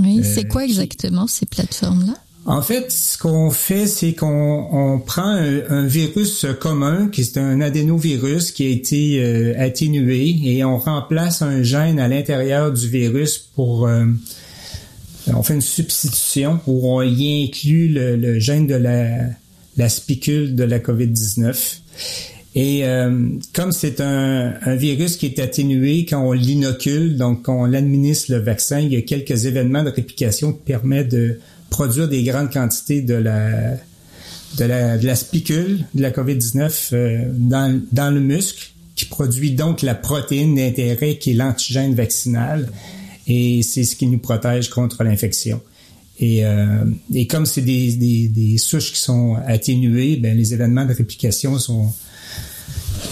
Oui, 0.00 0.22
c'est 0.22 0.46
quoi 0.46 0.64
exactement 0.64 1.26
ces 1.26 1.46
plateformes-là? 1.46 2.14
En 2.44 2.62
fait, 2.62 2.90
ce 2.90 3.18
qu'on 3.18 3.50
fait, 3.50 3.86
c'est 3.86 4.14
qu'on 4.14 5.00
prend 5.04 5.30
un, 5.30 5.86
virus 5.86 6.44
commun, 6.60 7.08
qui 7.08 7.20
est 7.20 7.38
un 7.38 7.60
adénovirus 7.60 8.50
qui 8.50 8.64
a 8.64 8.68
été 8.68 9.54
atténué, 9.56 10.40
et 10.44 10.64
on 10.64 10.76
remplace 10.76 11.42
un 11.42 11.62
gène 11.62 12.00
à 12.00 12.08
l'intérieur 12.08 12.72
du 12.72 12.88
virus 12.88 13.38
pour 13.38 13.86
euh, 13.86 14.06
on 15.34 15.42
fait 15.42 15.54
une 15.54 15.60
substitution 15.60 16.60
où 16.66 16.90
on 16.90 17.02
y 17.02 17.44
inclut 17.44 17.88
le, 17.88 18.38
gène 18.38 18.66
de 18.66 18.74
la, 18.74 19.88
spicule 19.88 20.54
de 20.54 20.64
la 20.64 20.78
COVID-19. 20.78 21.78
Et 22.54 22.84
euh, 22.84 23.28
comme 23.54 23.72
c'est 23.72 24.00
un, 24.00 24.76
virus 24.76 25.16
qui 25.16 25.26
est 25.26 25.38
atténué 25.38 26.04
quand 26.04 26.22
on 26.22 26.32
l'inocule, 26.32 27.16
donc 27.16 27.42
quand 27.42 27.62
on 27.62 27.64
l'administre 27.64 28.32
le 28.32 28.38
vaccin, 28.38 28.80
il 28.80 28.92
y 28.92 28.96
a 28.96 29.02
quelques 29.02 29.46
événements 29.46 29.82
de 29.82 29.90
réplication 29.90 30.52
qui 30.52 30.60
permettent 30.64 31.10
de 31.10 31.38
produire 31.70 32.08
des 32.08 32.22
grandes 32.22 32.52
quantités 32.52 33.00
de 33.00 33.14
la 33.14 35.14
spicule 35.14 35.86
de 35.94 36.02
la 36.02 36.10
COVID-19 36.10 36.90
euh, 36.92 37.24
dans, 37.32 37.80
dans 37.92 38.10
le 38.10 38.20
muscle, 38.20 38.72
qui 38.94 39.06
produit 39.06 39.52
donc 39.52 39.82
la 39.82 39.94
protéine 39.94 40.54
d'intérêt 40.54 41.16
qui 41.16 41.30
est 41.30 41.34
l'antigène 41.34 41.94
vaccinal, 41.94 42.68
et 43.32 43.62
c'est 43.62 43.84
ce 43.84 43.96
qui 43.96 44.06
nous 44.06 44.18
protège 44.18 44.68
contre 44.68 45.04
l'infection. 45.04 45.60
Et, 46.20 46.44
euh, 46.44 46.84
comme 47.30 47.46
c'est 47.46 47.62
des, 47.62 48.56
souches 48.58 48.92
qui 48.92 48.98
sont 48.98 49.36
atténuées, 49.46 50.16
ben 50.16 50.36
les 50.36 50.52
événements 50.52 50.84
de 50.84 50.92
réplication 50.92 51.58
sont 51.58 51.92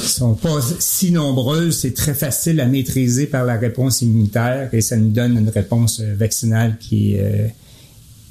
sont 0.02 0.34
pas 0.34 0.60
si 0.78 1.10
nombreux, 1.10 1.72
c'est 1.72 1.94
très 1.94 2.14
facile 2.14 2.60
à 2.60 2.66
maîtriser 2.66 3.26
par 3.26 3.44
la 3.44 3.56
réponse 3.56 4.02
immunitaire 4.02 4.72
et 4.72 4.82
ça 4.82 4.96
nous 4.96 5.10
donne 5.10 5.36
une 5.36 5.48
réponse 5.48 6.00
euh, 6.00 6.14
vaccinale 6.14 6.76
qui 6.78 7.16
euh, 7.18 7.48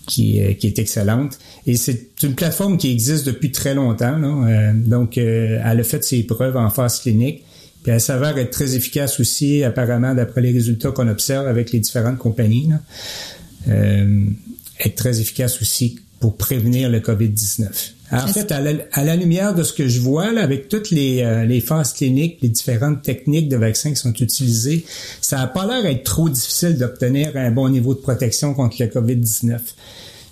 qui, 0.06 0.40
est 0.40 0.80
excellente. 0.80 1.38
Et 1.68 1.76
c'est 1.76 2.24
une 2.24 2.34
plateforme 2.34 2.78
qui 2.78 2.92
existe 2.92 3.28
depuis 3.28 3.52
très 3.52 3.76
longtemps. 3.76 4.18
Donc, 4.74 5.20
elle 5.20 5.62
a 5.62 5.84
fait 5.84 6.04
ses 6.04 6.24
preuves 6.24 6.58
en 6.58 6.72
phase 6.72 7.00
clinique. 7.02 7.44
Puis 7.84 7.92
elle 7.92 8.02
s'avère 8.02 8.38
être 8.38 8.52
très 8.52 8.76
efficace 8.76 9.20
aussi, 9.20 9.64
apparemment, 9.64 10.14
d'après 10.14 10.42
les 10.42 10.52
résultats 10.52 10.92
qu'on 10.92 11.08
observe 11.08 11.48
avec 11.48 11.72
les 11.72 11.80
différentes 11.80 12.18
compagnies. 12.18 12.68
Là. 12.68 12.82
Euh, 13.70 14.26
être 14.84 14.96
très 14.96 15.20
efficace 15.20 15.62
aussi 15.62 16.00
pour 16.20 16.36
prévenir 16.36 16.90
le 16.90 17.00
COVID-19. 17.00 17.68
En 18.12 18.28
fait, 18.28 18.52
à 18.52 18.60
la, 18.60 18.72
à 18.94 19.04
la, 19.04 19.16
lumière 19.16 19.54
de 19.54 19.62
ce 19.62 19.72
que 19.72 19.88
je 19.88 20.00
vois, 20.00 20.32
là, 20.32 20.42
avec 20.42 20.68
toutes 20.68 20.90
les, 20.90 21.22
euh, 21.22 21.46
les 21.46 21.62
phases 21.62 21.94
cliniques, 21.94 22.40
les 22.42 22.50
différentes 22.50 23.04
techniques 23.04 23.50
de 23.50 23.56
vaccins 23.56 23.92
qui 23.92 23.98
sont 23.98 24.14
utilisées, 24.14 24.84
ça 25.22 25.38
n'a 25.38 25.48
pas 25.48 25.68
l'air 25.68 25.84
d'être 25.84 26.04
trop 26.04 26.28
difficile 26.28 26.78
d'obtenir 26.78 27.32
un 27.36 27.52
bon 27.52 27.70
niveau 27.70 27.94
de 27.94 28.00
protection 28.00 28.56
contre 28.56 28.78
le 28.80 28.88
COVID-19. 28.88 29.60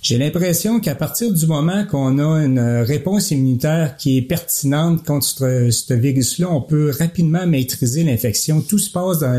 J'ai 0.08 0.18
l'impression 0.18 0.80
qu'à 0.80 0.96
partir 0.96 1.34
du 1.34 1.46
moment 1.48 1.84
qu'on 1.84 2.18
a 2.18 2.42
une 2.42 2.62
réponse 2.62 3.32
immunitaire 3.32 3.98
qui 3.98 4.18
est 4.18 4.22
pertinente 4.22 5.04
contre 5.06 5.26
ce, 5.26 5.94
virus-là, 5.94 6.48
on 6.50 6.62
peut 6.62 6.94
rapidement 6.98 7.46
maîtriser 7.46 8.06
l'infection. 8.06 8.62
Tout 8.62 8.78
se 8.78 8.90
passe 8.90 9.20
dans 9.20 9.38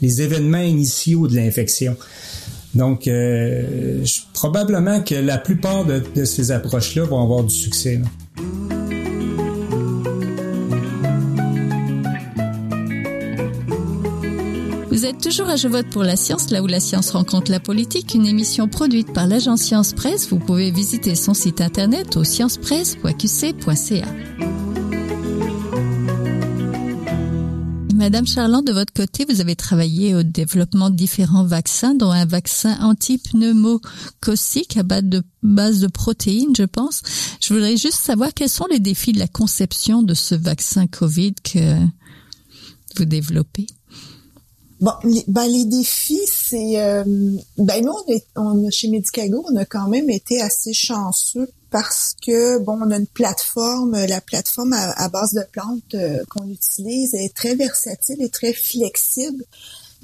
les, 0.00 0.22
événements 0.22 0.62
initiaux 0.62 1.26
de 1.26 1.36
l'infection. 1.36 1.98
Donc, 2.74 3.08
euh, 3.08 4.06
probablement 4.32 5.02
que 5.02 5.16
la 5.16 5.36
plupart 5.36 5.84
de, 5.84 6.02
de 6.14 6.24
ces 6.24 6.50
approches-là 6.50 7.04
vont 7.04 7.22
avoir 7.22 7.44
du 7.44 7.54
succès. 7.54 8.00
Vous 14.96 15.04
êtes 15.04 15.20
toujours 15.20 15.50
à 15.50 15.56
Je 15.56 15.68
vote 15.68 15.90
pour 15.90 16.04
la 16.04 16.16
science, 16.16 16.50
là 16.50 16.62
où 16.62 16.66
la 16.66 16.80
science 16.80 17.10
rencontre 17.10 17.50
la 17.50 17.60
politique, 17.60 18.14
une 18.14 18.24
émission 18.24 18.66
produite 18.66 19.12
par 19.12 19.26
l'agence 19.26 19.60
Science 19.60 19.92
Presse. 19.92 20.30
Vous 20.30 20.38
pouvez 20.38 20.70
visiter 20.70 21.14
son 21.14 21.34
site 21.34 21.60
internet 21.60 22.16
au 22.16 22.24
sciencepresse.qc.ca. 22.24 24.06
Madame 27.94 28.26
Charland, 28.26 28.66
de 28.66 28.72
votre 28.72 28.94
côté, 28.94 29.26
vous 29.28 29.42
avez 29.42 29.54
travaillé 29.54 30.14
au 30.14 30.22
développement 30.22 30.88
de 30.88 30.96
différents 30.96 31.44
vaccins, 31.44 31.94
dont 31.94 32.10
un 32.10 32.24
vaccin 32.24 32.78
anti-pneumococique 32.80 34.78
à 34.78 34.82
base 34.82 35.80
de 35.80 35.88
protéines, 35.88 36.56
je 36.56 36.64
pense. 36.64 37.02
Je 37.42 37.52
voudrais 37.52 37.76
juste 37.76 38.00
savoir 38.00 38.32
quels 38.32 38.48
sont 38.48 38.66
les 38.70 38.80
défis 38.80 39.12
de 39.12 39.18
la 39.18 39.28
conception 39.28 40.02
de 40.02 40.14
ce 40.14 40.34
vaccin 40.34 40.86
COVID 40.86 41.34
que 41.44 41.76
vous 42.96 43.04
développez. 43.04 43.66
Bon, 44.80 44.92
les, 45.04 45.24
ben, 45.26 45.46
les 45.46 45.64
défis, 45.64 46.20
c'est 46.26 46.82
euh, 46.82 47.02
ben 47.56 47.82
nous 47.82 47.92
on, 47.92 48.12
est, 48.12 48.26
on 48.36 48.70
chez 48.70 48.88
Medicago, 48.88 49.42
on 49.50 49.56
a 49.56 49.64
quand 49.64 49.88
même 49.88 50.10
été 50.10 50.42
assez 50.42 50.74
chanceux 50.74 51.48
parce 51.70 52.14
que 52.24 52.58
bon, 52.58 52.78
on 52.82 52.90
a 52.90 52.96
une 52.96 53.06
plateforme, 53.06 53.96
la 54.06 54.20
plateforme 54.20 54.74
à, 54.74 55.08
base 55.08 55.32
de 55.32 55.42
plantes 55.50 55.94
euh, 55.94 56.22
qu'on 56.30 56.46
utilise 56.48 57.14
est 57.14 57.34
très 57.34 57.54
versatile 57.54 58.20
et 58.20 58.28
très 58.28 58.52
flexible. 58.52 59.44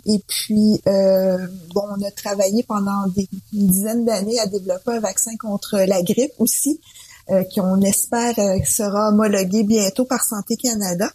Et 0.06 0.20
puis 0.26 0.80
euh, 0.86 1.46
bon, 1.74 1.82
on 1.98 2.02
a 2.02 2.10
travaillé 2.10 2.62
pendant 2.62 3.06
des, 3.08 3.28
une 3.52 3.66
dizaine 3.66 4.04
d'années 4.06 4.40
à 4.40 4.46
développer 4.46 4.92
un 4.92 5.00
vaccin 5.00 5.36
contre 5.38 5.78
la 5.86 6.02
grippe 6.02 6.32
aussi, 6.38 6.80
euh, 7.30 7.44
qu'on 7.54 7.80
espère 7.82 8.34
sera 8.66 9.10
homologué 9.10 9.64
bientôt 9.64 10.06
par 10.06 10.24
Santé 10.24 10.56
Canada. 10.56 11.12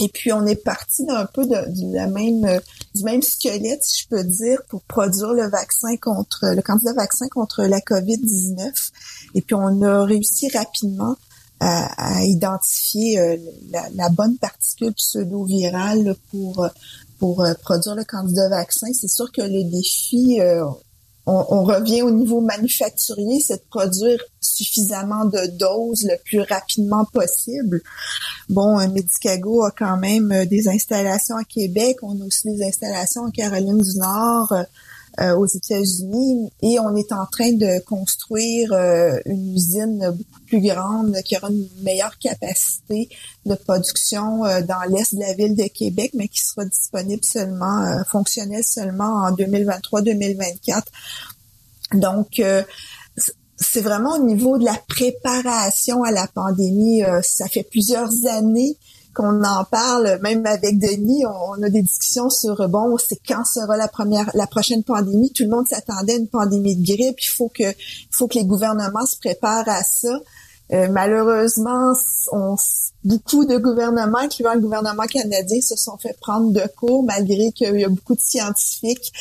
Et 0.00 0.08
puis 0.08 0.32
on 0.32 0.46
est 0.46 0.56
parti 0.56 1.04
d'un 1.04 1.26
peu 1.26 1.44
de, 1.46 1.94
la 1.94 2.06
même 2.06 2.60
du 2.94 3.04
même 3.04 3.22
squelette, 3.22 3.82
si 3.82 4.02
je 4.02 4.08
peux 4.08 4.24
dire, 4.24 4.62
pour 4.68 4.80
produire 4.82 5.32
le 5.34 5.48
vaccin 5.48 5.96
contre 6.00 6.54
le 6.54 6.62
candidat 6.62 6.94
vaccin 6.94 7.26
contre 7.28 7.64
la 7.64 7.80
COVID-19. 7.80 8.90
Et 9.34 9.42
puis 9.42 9.54
on 9.54 9.82
a 9.82 10.04
réussi 10.04 10.48
rapidement 10.48 11.16
à, 11.60 12.16
à 12.18 12.24
identifier 12.24 13.18
euh, 13.20 13.36
la, 13.70 13.88
la, 13.94 14.08
bonne 14.08 14.36
particule 14.38 14.92
pseudo-virale 14.94 16.16
pour 16.30 16.66
pour 17.18 17.44
euh, 17.44 17.54
produire 17.62 17.94
le 17.94 18.04
candidat 18.04 18.48
vaccin. 18.48 18.88
C'est 18.92 19.08
sûr 19.08 19.30
que 19.30 19.42
le 19.42 19.70
défi 19.70 20.40
euh, 21.28 21.30
on, 21.50 21.62
revient 21.62 22.02
au 22.02 22.10
niveau 22.10 22.40
manufacturier, 22.40 23.40
c'est 23.40 23.58
de 23.58 23.68
produire 23.70 24.20
suffisamment 24.40 25.24
de 25.24 25.46
doses 25.56 26.04
le 26.04 26.16
plus 26.24 26.40
rapidement 26.40 27.04
possible. 27.04 27.80
Bon, 28.48 28.76
Medicago 28.88 29.64
a 29.64 29.70
quand 29.70 29.96
même 29.98 30.32
euh, 30.32 30.44
des 30.46 30.68
installations 30.68 31.36
à 31.36 31.44
Québec, 31.44 31.98
on 32.02 32.20
a 32.20 32.24
aussi 32.24 32.50
des 32.50 32.64
installations 32.64 33.22
en 33.22 33.30
Caroline 33.30 33.78
du 33.78 33.98
Nord, 33.98 34.52
euh, 34.52 34.64
aux 35.18 35.46
États-Unis 35.46 36.50
et 36.62 36.78
on 36.80 36.96
est 36.96 37.12
en 37.12 37.26
train 37.26 37.52
de 37.52 37.84
construire 37.84 38.72
euh, 38.72 39.18
une 39.26 39.54
usine 39.54 40.10
beaucoup 40.10 40.40
plus 40.46 40.60
grande 40.60 41.14
qui 41.24 41.36
aura 41.36 41.50
une 41.50 41.68
meilleure 41.82 42.18
capacité 42.18 43.08
de 43.44 43.54
production 43.54 44.44
euh, 44.44 44.62
dans 44.62 44.82
l'est 44.88 45.14
de 45.14 45.20
la 45.20 45.34
ville 45.34 45.54
de 45.54 45.68
Québec, 45.68 46.12
mais 46.14 46.28
qui 46.28 46.40
sera 46.40 46.64
disponible 46.64 47.24
seulement, 47.24 48.02
fonctionnelle 48.08 48.64
seulement 48.64 49.24
en 49.24 49.32
2023-2024. 49.32 50.82
Donc, 51.94 52.40
c'est 53.56 53.80
vraiment 53.80 54.16
au 54.16 54.24
niveau 54.24 54.56
de 54.56 54.64
la 54.64 54.80
préparation 54.88 56.04
à 56.04 56.10
la 56.10 56.26
pandémie. 56.26 57.02
ça 57.22 57.48
fait 57.48 57.64
plusieurs 57.64 58.10
années 58.30 58.78
qu'on 59.14 59.42
en 59.44 59.64
parle, 59.64 60.18
même 60.22 60.44
avec 60.46 60.78
Denis, 60.78 61.24
on, 61.26 61.62
a 61.62 61.68
des 61.68 61.82
discussions 61.82 62.30
sur 62.30 62.68
bon, 62.68 62.96
c'est 62.98 63.20
quand 63.26 63.44
sera 63.44 63.76
la 63.76 63.88
première, 63.88 64.30
la 64.34 64.46
prochaine 64.46 64.82
pandémie? 64.82 65.32
Tout 65.32 65.44
le 65.44 65.50
monde 65.50 65.68
s'attendait 65.68 66.14
à 66.14 66.16
une 66.16 66.28
pandémie 66.28 66.76
de 66.76 66.84
grippe. 66.84 67.20
Il 67.20 67.28
faut 67.28 67.48
que, 67.48 67.62
il 67.62 68.08
faut 68.10 68.28
que 68.28 68.38
les 68.38 68.44
gouvernements 68.44 69.06
se 69.06 69.18
préparent 69.18 69.68
à 69.68 69.82
ça. 69.82 70.18
Euh, 70.72 70.88
malheureusement, 70.90 71.92
beaucoup 73.04 73.44
de 73.44 73.58
gouvernements, 73.58 74.18
incluant 74.18 74.54
le 74.54 74.60
gouvernement 74.60 75.02
canadien, 75.02 75.60
se 75.60 75.76
sont 75.76 75.98
fait 75.98 76.16
prendre 76.18 76.50
de 76.50 76.62
cours, 76.76 77.02
malgré 77.02 77.52
qu'il 77.52 77.78
y 77.78 77.84
a 77.84 77.88
beaucoup 77.88 78.14
de 78.14 78.20
scientifiques 78.20 79.12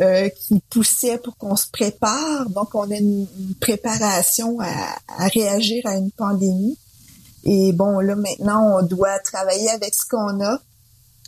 euh, 0.00 0.28
qui 0.28 0.60
poussaient 0.70 1.18
pour 1.18 1.36
qu'on 1.36 1.56
se 1.56 1.66
prépare. 1.72 2.48
Donc, 2.50 2.74
on 2.74 2.88
a 2.90 2.96
une, 2.96 3.26
préparation 3.60 4.58
à 4.60 5.26
réagir 5.28 5.82
à 5.86 5.96
une 5.96 6.12
pandémie. 6.12 6.78
Et 7.44 7.72
bon, 7.72 8.00
là, 8.00 8.14
maintenant, 8.16 8.78
on 8.78 8.82
doit 8.82 9.18
travailler 9.20 9.70
avec 9.70 9.94
ce 9.94 10.06
qu'on 10.08 10.44
a 10.44 10.58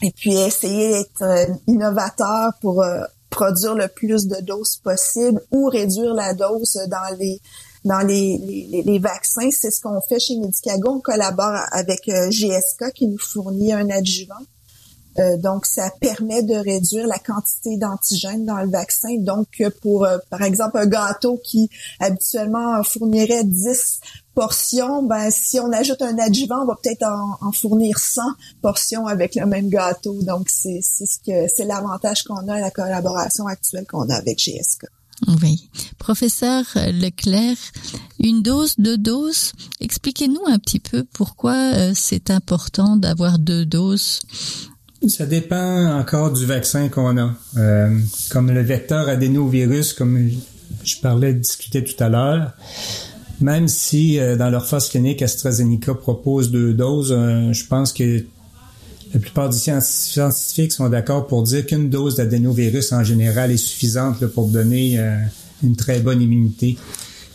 et 0.02 0.10
puis 0.10 0.34
essayer 0.34 0.90
d'être 0.90 1.22
euh, 1.22 1.46
innovateur 1.66 2.52
pour 2.60 2.82
euh, 2.82 3.02
produire 3.30 3.74
le 3.74 3.88
plus 3.88 4.26
de 4.26 4.40
doses 4.42 4.76
possible 4.76 5.40
ou 5.50 5.66
réduire 5.66 6.14
la 6.14 6.34
dose 6.34 6.78
dans 6.88 7.16
les 7.18 7.40
dans 7.84 8.06
les, 8.06 8.38
les, 8.38 8.82
les 8.82 8.98
vaccins. 8.98 9.50
C'est 9.50 9.70
ce 9.70 9.80
qu'on 9.80 10.00
fait 10.00 10.20
chez 10.20 10.36
Medicago. 10.36 10.90
On 10.90 11.00
collabore 11.00 11.56
avec 11.72 12.08
euh, 12.08 12.30
GSK 12.30 12.92
qui 12.94 13.08
nous 13.08 13.18
fournit 13.18 13.72
un 13.72 13.90
adjuvant. 13.90 14.34
Euh, 15.18 15.36
donc, 15.36 15.66
ça 15.66 15.90
permet 16.00 16.42
de 16.42 16.54
réduire 16.54 17.06
la 17.06 17.18
quantité 17.18 17.76
d'antigènes 17.76 18.44
dans 18.44 18.60
le 18.60 18.70
vaccin. 18.70 19.16
Donc, 19.18 19.62
pour, 19.80 20.06
par 20.30 20.42
exemple, 20.42 20.78
un 20.78 20.86
gâteau 20.86 21.40
qui 21.42 21.70
habituellement 22.00 22.82
fournirait 22.82 23.44
10 23.44 24.00
portions, 24.34 25.02
ben 25.02 25.30
si 25.30 25.60
on 25.60 25.70
ajoute 25.72 26.02
un 26.02 26.18
adjuvant, 26.18 26.62
on 26.62 26.66
va 26.66 26.76
peut-être 26.82 27.04
en, 27.04 27.52
fournir 27.52 27.98
100 27.98 28.22
portions 28.60 29.06
avec 29.06 29.34
le 29.34 29.46
même 29.46 29.68
gâteau. 29.68 30.22
Donc 30.22 30.48
c'est 30.48 30.80
ce 30.82 31.18
que 31.24 31.46
c'est 31.54 31.64
l'avantage 31.64 32.22
qu'on 32.24 32.48
a 32.48 32.54
à 32.54 32.60
la 32.60 32.70
collaboration 32.70 33.46
actuelle 33.46 33.86
qu'on 33.86 34.08
a 34.08 34.14
avec 34.14 34.38
GSK. 34.38 34.86
Oui. 35.40 35.68
Professeur 35.98 36.64
Leclerc, 36.74 37.56
une 38.18 38.42
dose, 38.42 38.74
deux 38.78 38.98
doses. 38.98 39.52
Expliquez-nous 39.80 40.42
un 40.46 40.58
petit 40.58 40.80
peu 40.80 41.04
pourquoi 41.04 41.54
euh, 41.54 41.92
c'est 41.94 42.30
important 42.30 42.96
d'avoir 42.96 43.38
deux 43.38 43.64
doses. 43.64 44.20
Ça 45.08 45.26
dépend 45.26 45.98
encore 45.98 46.32
du 46.32 46.46
vaccin 46.46 46.88
qu'on 46.88 47.18
a. 47.18 47.34
Euh, 47.56 47.98
comme 48.30 48.50
le 48.50 48.62
vecteur 48.62 49.08
adénovirus, 49.08 49.92
comme 49.92 50.30
je 50.84 50.96
parlais, 50.98 51.34
discutais 51.34 51.82
tout 51.82 52.02
à 52.02 52.08
l'heure, 52.08 52.52
même 53.40 53.68
si 53.68 54.18
dans 54.38 54.50
leur 54.50 54.66
phase 54.66 54.88
clinique, 54.88 55.22
AstraZeneca 55.22 55.94
propose 55.94 56.50
deux 56.50 56.72
doses, 56.72 57.10
je 57.10 57.66
pense 57.66 57.92
que 57.92 58.24
la 59.12 59.20
plupart 59.20 59.50
des 59.50 59.58
scientifiques 59.58 60.72
sont 60.72 60.88
d'accord 60.88 61.26
pour 61.26 61.42
dire 61.42 61.66
qu'une 61.66 61.90
dose 61.90 62.16
d'adénovirus 62.16 62.92
en 62.92 63.02
général 63.02 63.50
est 63.50 63.56
suffisante 63.56 64.24
pour 64.26 64.46
donner 64.46 64.98
une 65.62 65.76
très 65.76 66.00
bonne 66.00 66.22
immunité 66.22 66.78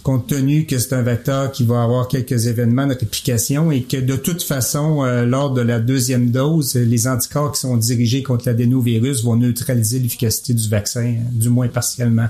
compte 0.08 0.28
tenu 0.28 0.66
que 0.66 0.80
c'est 0.80 0.94
un 0.94 1.02
vecteur 1.02 1.52
qui 1.52 1.66
va 1.66 1.84
avoir 1.84 2.08
quelques 2.08 2.48
événements 2.48 2.88
de 2.88 2.94
réplication 2.94 3.74
et 3.74 3.84
que 3.84 3.98
de 3.98 4.16
toute 4.16 4.42
façon, 4.42 5.04
euh, 5.04 5.26
lors 5.26 5.52
de 5.52 5.60
la 5.60 5.82
deuxième 5.82 6.32
dose, 6.32 6.76
les 6.76 7.10
anticorps 7.10 7.52
qui 7.52 7.60
sont 7.60 7.76
dirigés 7.76 8.24
contre 8.24 8.48
l'adénovirus 8.48 9.26
vont 9.26 9.36
neutraliser 9.36 10.00
l'efficacité 10.00 10.54
du 10.54 10.70
vaccin, 10.70 11.16
du 11.34 11.50
moins 11.50 11.68
partiellement. 11.68 12.30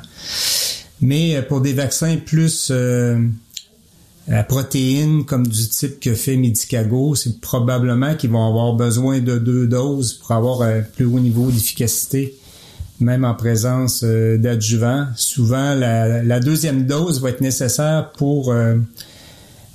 Mais 1.02 1.36
euh, 1.36 1.44
pour 1.44 1.62
des 1.62 1.74
vaccins 1.74 2.16
plus 2.18 2.70
euh, 2.72 3.20
à 4.28 4.42
protéines 4.42 5.24
comme 5.24 5.46
du 5.46 5.70
type 5.70 6.00
que 6.00 6.16
fait 6.16 6.36
Medicago, 6.36 7.14
c'est 7.14 7.40
probablement 7.42 8.16
qu'ils 8.16 8.32
vont 8.32 8.48
avoir 8.48 8.74
besoin 8.74 9.20
de 9.20 9.38
deux 9.38 9.68
doses 9.68 10.14
pour 10.14 10.32
avoir 10.32 10.64
un 10.64 10.82
plus 10.82 11.06
haut 11.06 11.20
niveau 11.20 11.52
d'efficacité 11.52 12.34
même 13.00 13.26
en 13.26 13.36
présence 13.36 14.02
euh, 14.04 14.38
d'adjuvants. 14.38 15.08
Souvent, 15.16 15.76
la, 15.76 16.40
deuxième 16.40 16.86
dose 16.86 17.22
va 17.22 17.30
être 17.30 17.42
nécessaire 17.42 18.12
pour 18.18 18.52
euh, 18.52 18.76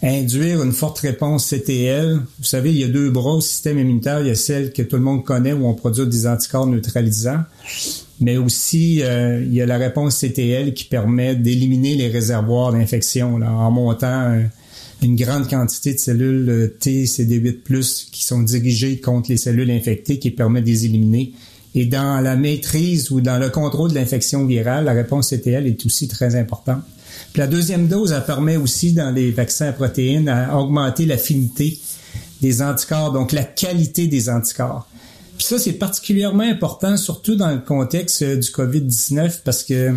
induire 0.03 0.63
une 0.63 0.73
forte 0.73 0.99
réponse 1.01 1.49
CTL. 1.49 2.21
Vous 2.39 2.45
savez, 2.45 2.71
il 2.71 2.79
y 2.79 2.85
a 2.85 2.89
deux 2.89 3.11
bras 3.11 3.35
au 3.35 3.41
système 3.41 3.79
immunitaire. 3.79 4.21
Il 4.21 4.27
y 4.27 4.31
a 4.31 4.35
celle 4.35 4.73
que 4.73 4.83
tout 4.83 4.97
le 4.97 5.03
monde 5.03 5.25
connaît 5.25 5.53
où 5.53 5.67
on 5.67 5.75
produit 5.75 6.07
des 6.07 6.27
anticorps 6.27 6.67
neutralisants, 6.67 7.43
mais 8.21 8.37
aussi 8.37 9.03
euh, 9.03 9.43
il 9.43 9.55
y 9.55 9.63
a 9.63 9.67
la 9.67 9.79
réponse 9.79 10.19
CTL 10.19 10.75
qui 10.75 10.85
permet 10.85 11.37
d'éliminer 11.37 11.95
les 11.95 12.09
réservoirs 12.09 12.73
d'infection 12.73 13.37
en 13.37 13.71
montant 13.71 14.43
une 15.03 15.17
grande 15.17 15.49
quantité 15.49 15.95
de 15.95 15.99
cellules 15.99 16.75
T, 16.79 17.05
CD8+, 17.05 18.11
qui 18.11 18.25
sont 18.25 18.43
dirigées 18.43 19.01
contre 19.01 19.31
les 19.31 19.37
cellules 19.37 19.71
infectées, 19.71 20.19
qui 20.19 20.31
permettent 20.31 20.65
de 20.65 20.71
les 20.71 20.87
éliminer 20.87 21.33
et 21.75 21.87
dans 21.87 22.21
la 22.21 22.37
maîtrise 22.37 23.11
ou 23.11 23.21
dans 23.21 23.39
le 23.39 23.49
contrôle 23.49 23.91
de 23.91 23.95
l'infection 23.95 24.47
virale, 24.47 24.85
la 24.85 24.93
réponse 24.93 25.31
CTL 25.31 25.67
est 25.67 25.87
aussi 25.87 26.09
très 26.09 26.37
importante. 26.37 26.83
Puis 27.33 27.41
la 27.41 27.47
deuxième 27.47 27.89
dose, 27.89 28.13
elle 28.13 28.25
permet 28.25 28.57
aussi 28.57 28.93
dans 28.93 29.11
les 29.11 29.31
vaccins 29.31 29.69
à 29.69 29.73
protéines 29.73 30.29
à 30.29 30.59
augmenter 30.59 31.07
l'affinité 31.07 31.79
des 32.43 32.61
anticorps, 32.61 33.13
donc 33.13 33.33
la 33.33 33.45
qualité 33.45 34.07
des 34.07 34.29
anticorps. 34.29 34.87
Puis 35.39 35.47
ça, 35.47 35.59
c'est 35.59 35.73
particulièrement 35.73 36.43
important, 36.43 36.97
surtout 36.97 37.37
dans 37.37 37.51
le 37.51 37.59
contexte 37.59 38.23
du 38.23 38.49
COVID-19, 38.51 39.41
parce 39.45 39.63
que 39.63 39.95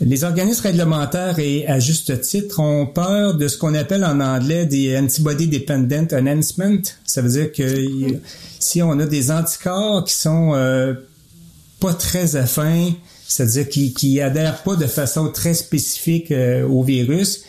les 0.00 0.24
organismes 0.24 0.62
réglementaires 0.62 1.38
et 1.38 1.66
à 1.66 1.78
juste 1.78 2.20
titre 2.22 2.60
ont 2.60 2.86
peur 2.86 3.34
de 3.34 3.46
ce 3.46 3.56
qu'on 3.56 3.74
appelle 3.74 4.04
en 4.04 4.20
anglais 4.20 4.66
des 4.66 4.98
antibody 4.98 5.46
dependent 5.46 6.12
enhancement. 6.12 6.82
Ça 7.04 7.22
veut 7.22 7.30
dire 7.30 7.52
que 7.52 8.18
si 8.58 8.82
on 8.82 8.98
a 8.98 9.06
des 9.06 9.30
anticorps 9.30 10.04
qui 10.04 10.14
sont 10.14 10.52
euh, 10.54 10.94
pas 11.78 11.94
très 11.94 12.34
affins, 12.34 12.90
c'est-à-dire 13.28 13.68
qui, 13.68 14.20
adhèrent 14.20 14.62
pas 14.62 14.76
de 14.76 14.86
façon 14.86 15.28
très 15.28 15.54
spécifique 15.54 16.32
euh, 16.32 16.66
au 16.66 16.82
virus, 16.82 17.44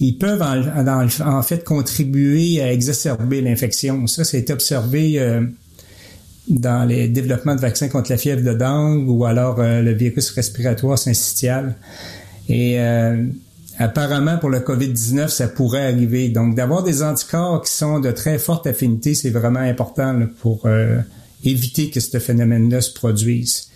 ils 0.00 0.16
peuvent 0.16 0.42
en, 0.42 1.42
fait 1.42 1.64
contribuer 1.64 2.62
à 2.62 2.72
exacerber 2.72 3.42
l'infection. 3.42 4.06
Ça, 4.06 4.24
c'est 4.24 4.50
observé 4.50 5.20
euh, 5.20 5.42
dans 6.48 6.84
les 6.84 7.08
développements 7.08 7.54
de 7.54 7.60
vaccins 7.60 7.88
contre 7.88 8.10
la 8.10 8.16
fièvre 8.16 8.42
de 8.42 8.52
dengue 8.52 9.08
ou 9.08 9.24
alors 9.24 9.60
euh, 9.60 9.82
le 9.82 9.92
virus 9.92 10.30
respiratoire 10.30 10.98
syncytial. 10.98 11.76
Et 12.48 12.80
euh, 12.80 13.24
apparemment, 13.78 14.38
pour 14.38 14.50
le 14.50 14.60
COVID-19, 14.60 15.28
ça 15.28 15.48
pourrait 15.48 15.86
arriver. 15.92 16.28
Donc, 16.28 16.54
d'avoir 16.54 16.82
des 16.82 17.02
anticorps 17.02 17.62
qui 17.62 17.72
sont 17.72 18.00
de 18.00 18.10
très 18.10 18.38
forte 18.38 18.66
affinité, 18.66 19.14
c'est 19.14 19.30
vraiment 19.30 19.60
important 19.60 20.20
pour 20.40 20.62
euh, 20.64 20.98
éviter 21.44 21.90
que 21.90 22.00
ce 22.00 22.18
phénomène-là 22.18 22.80
se 22.80 22.92
produise. 22.92 23.68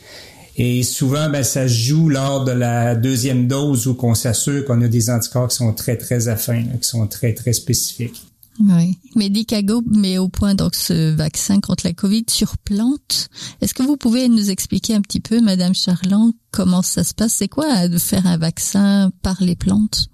Et 0.56 0.82
souvent, 0.84 1.28
ben, 1.30 1.42
ça 1.42 1.66
joue 1.66 2.08
lors 2.08 2.44
de 2.44 2.52
la 2.52 2.94
deuxième 2.94 3.48
dose 3.48 3.86
où 3.86 3.94
qu'on 3.94 4.14
s'assure 4.14 4.64
qu'on 4.64 4.82
a 4.82 4.88
des 4.88 5.10
anticorps 5.10 5.48
qui 5.48 5.56
sont 5.56 5.72
très, 5.72 5.96
très 5.96 6.28
affins, 6.28 6.62
qui 6.80 6.88
sont 6.88 7.06
très, 7.08 7.32
très 7.32 7.52
spécifiques. 7.52 8.22
Oui. 8.60 8.98
Medicago 9.16 9.82
met 9.86 10.18
au 10.18 10.28
point 10.28 10.54
donc 10.54 10.74
ce 10.74 11.10
vaccin 11.14 11.60
contre 11.60 11.86
la 11.86 11.92
Covid 11.92 12.24
sur 12.30 12.56
plantes. 12.58 13.28
Est-ce 13.60 13.74
que 13.74 13.82
vous 13.82 13.96
pouvez 13.96 14.28
nous 14.28 14.50
expliquer 14.50 14.94
un 14.94 15.00
petit 15.00 15.20
peu, 15.20 15.40
Madame 15.40 15.74
Charland, 15.74 16.32
comment 16.52 16.82
ça 16.82 17.02
se 17.02 17.14
passe? 17.14 17.34
C'est 17.34 17.48
quoi 17.48 17.88
de 17.88 17.98
faire 17.98 18.26
un 18.26 18.38
vaccin 18.38 19.10
par 19.22 19.42
les 19.42 19.56
plantes? 19.56 20.08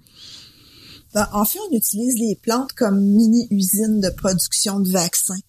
Ben, 1.13 1.27
en 1.33 1.45
fait, 1.45 1.59
on 1.69 1.75
utilise 1.75 2.15
les 2.17 2.35
plantes 2.41 2.71
comme 2.73 2.99
mini-usines 2.99 3.99
de 3.99 4.09
production 4.09 4.79
de 4.79 4.89
vaccins. 4.89 5.39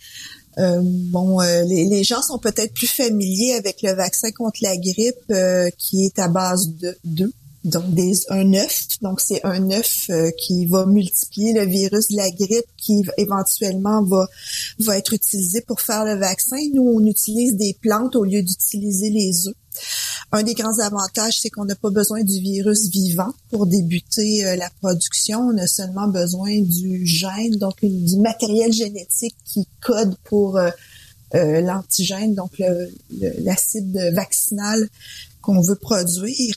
Euh, 0.58 0.80
bon, 0.84 1.40
euh, 1.40 1.62
les, 1.64 2.04
gens 2.04 2.20
sont 2.20 2.38
peut-être 2.38 2.74
plus 2.74 2.88
familiers 2.88 3.54
avec 3.54 3.80
le 3.82 3.92
vaccin 3.92 4.30
contre 4.32 4.58
la 4.60 4.76
grippe 4.76 5.14
euh, 5.30 5.70
qui 5.78 6.04
est 6.04 6.18
à 6.18 6.28
base 6.28 6.74
de 6.74 6.94
d'œufs 7.04 7.32
donc 7.64 7.94
des, 7.94 8.12
un 8.28 8.52
œuf. 8.54 8.86
Donc 9.00 9.20
c'est 9.20 9.44
un 9.44 9.70
œuf 9.70 10.06
euh, 10.10 10.30
qui 10.38 10.66
va 10.66 10.86
multiplier 10.86 11.52
le 11.52 11.64
virus 11.64 12.08
de 12.08 12.16
la 12.16 12.30
grippe 12.30 12.66
qui 12.76 13.02
éventuellement 13.16 14.02
va 14.02 14.26
va 14.80 14.98
être 14.98 15.12
utilisé 15.12 15.60
pour 15.60 15.80
faire 15.80 16.04
le 16.04 16.14
vaccin. 16.14 16.56
Nous 16.74 16.82
on 16.82 17.04
utilise 17.06 17.56
des 17.56 17.76
plantes 17.80 18.16
au 18.16 18.24
lieu 18.24 18.42
d'utiliser 18.42 19.10
les 19.10 19.48
œufs. 19.48 19.54
Un 20.32 20.42
des 20.42 20.54
grands 20.54 20.78
avantages, 20.80 21.40
c'est 21.40 21.50
qu'on 21.50 21.64
n'a 21.64 21.74
pas 21.74 21.90
besoin 21.90 22.22
du 22.22 22.40
virus 22.40 22.88
vivant 22.88 23.32
pour 23.50 23.66
débuter 23.66 24.44
euh, 24.44 24.56
la 24.56 24.70
production. 24.80 25.40
On 25.40 25.58
a 25.58 25.66
seulement 25.66 26.08
besoin 26.08 26.60
du 26.60 27.06
gène, 27.06 27.56
donc 27.56 27.76
du 27.82 28.16
matériel 28.16 28.72
génétique 28.72 29.36
qui 29.44 29.66
code 29.80 30.14
pour 30.24 30.58
euh, 30.58 30.70
l'antigène, 31.32 32.34
donc 32.34 32.62
l'acide 33.38 33.96
vaccinal 34.14 34.88
qu'on 35.40 35.60
veut 35.60 35.76
produire. 35.76 36.54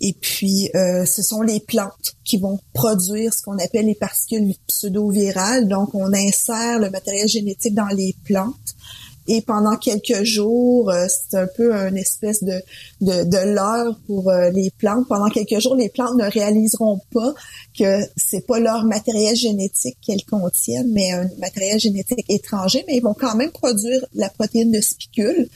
Et 0.00 0.12
puis, 0.12 0.70
euh, 0.74 1.04
ce 1.04 1.22
sont 1.22 1.42
les 1.42 1.60
plantes 1.60 2.14
qui 2.24 2.38
vont 2.38 2.58
produire 2.72 3.34
ce 3.34 3.42
qu'on 3.42 3.58
appelle 3.58 3.86
les 3.86 3.94
particules 3.94 4.54
pseudo-virales. 4.66 5.66
Donc, 5.66 5.94
on 5.94 6.12
insère 6.12 6.78
le 6.78 6.90
matériel 6.90 7.28
génétique 7.28 7.74
dans 7.74 7.88
les 7.88 8.14
plantes. 8.24 8.54
Et 9.30 9.42
pendant 9.42 9.76
quelques 9.76 10.22
jours, 10.22 10.90
euh, 10.90 11.06
c'est 11.08 11.36
un 11.36 11.46
peu 11.54 11.74
une 11.74 11.98
espèce 11.98 12.42
de, 12.42 12.62
de, 13.02 13.24
de 13.24 13.54
leurre 13.54 13.98
pour 14.06 14.30
euh, 14.30 14.48
les 14.50 14.70
plantes. 14.70 15.06
Pendant 15.06 15.28
quelques 15.28 15.58
jours, 15.60 15.74
les 15.74 15.90
plantes 15.90 16.16
ne 16.16 16.30
réaliseront 16.30 17.00
pas 17.12 17.34
que 17.78 18.00
c'est 18.16 18.46
pas 18.46 18.58
leur 18.58 18.84
matériel 18.84 19.36
génétique 19.36 19.98
qu'elles 20.00 20.24
contiennent, 20.24 20.90
mais 20.92 21.12
un 21.12 21.28
matériel 21.38 21.78
génétique 21.78 22.24
étranger, 22.30 22.84
mais 22.86 22.96
ils 22.96 23.02
vont 23.02 23.14
quand 23.14 23.34
même 23.34 23.50
produire 23.50 24.02
la 24.14 24.30
protéine 24.30 24.72
de 24.72 24.80
spicule, 24.80 25.48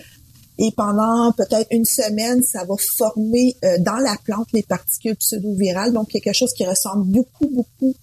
et 0.59 0.71
pendant 0.77 1.33
peut-être 1.33 1.69
une 1.71 1.85
semaine, 1.85 2.43
ça 2.43 2.65
va 2.65 2.75
former 2.77 3.57
euh, 3.65 3.79
dans 3.79 3.97
la 3.97 4.17
plante 4.23 4.49
les 4.53 4.63
particules 4.63 5.17
pseudo-virales, 5.17 5.93
donc 5.93 6.09
quelque 6.09 6.33
chose 6.33 6.53
qui 6.53 6.65
ressemble 6.67 7.07
beaucoup, 7.11 7.49
beaucoup 7.49 7.95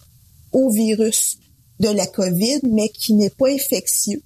au 0.52 0.70
virus 0.72 1.38
de 1.80 1.90
la 1.90 2.08
COVID, 2.08 2.62
mais 2.64 2.90
qui 2.90 3.14
n'est 3.14 3.30
pas 3.30 3.50
infectieux. 3.50 4.22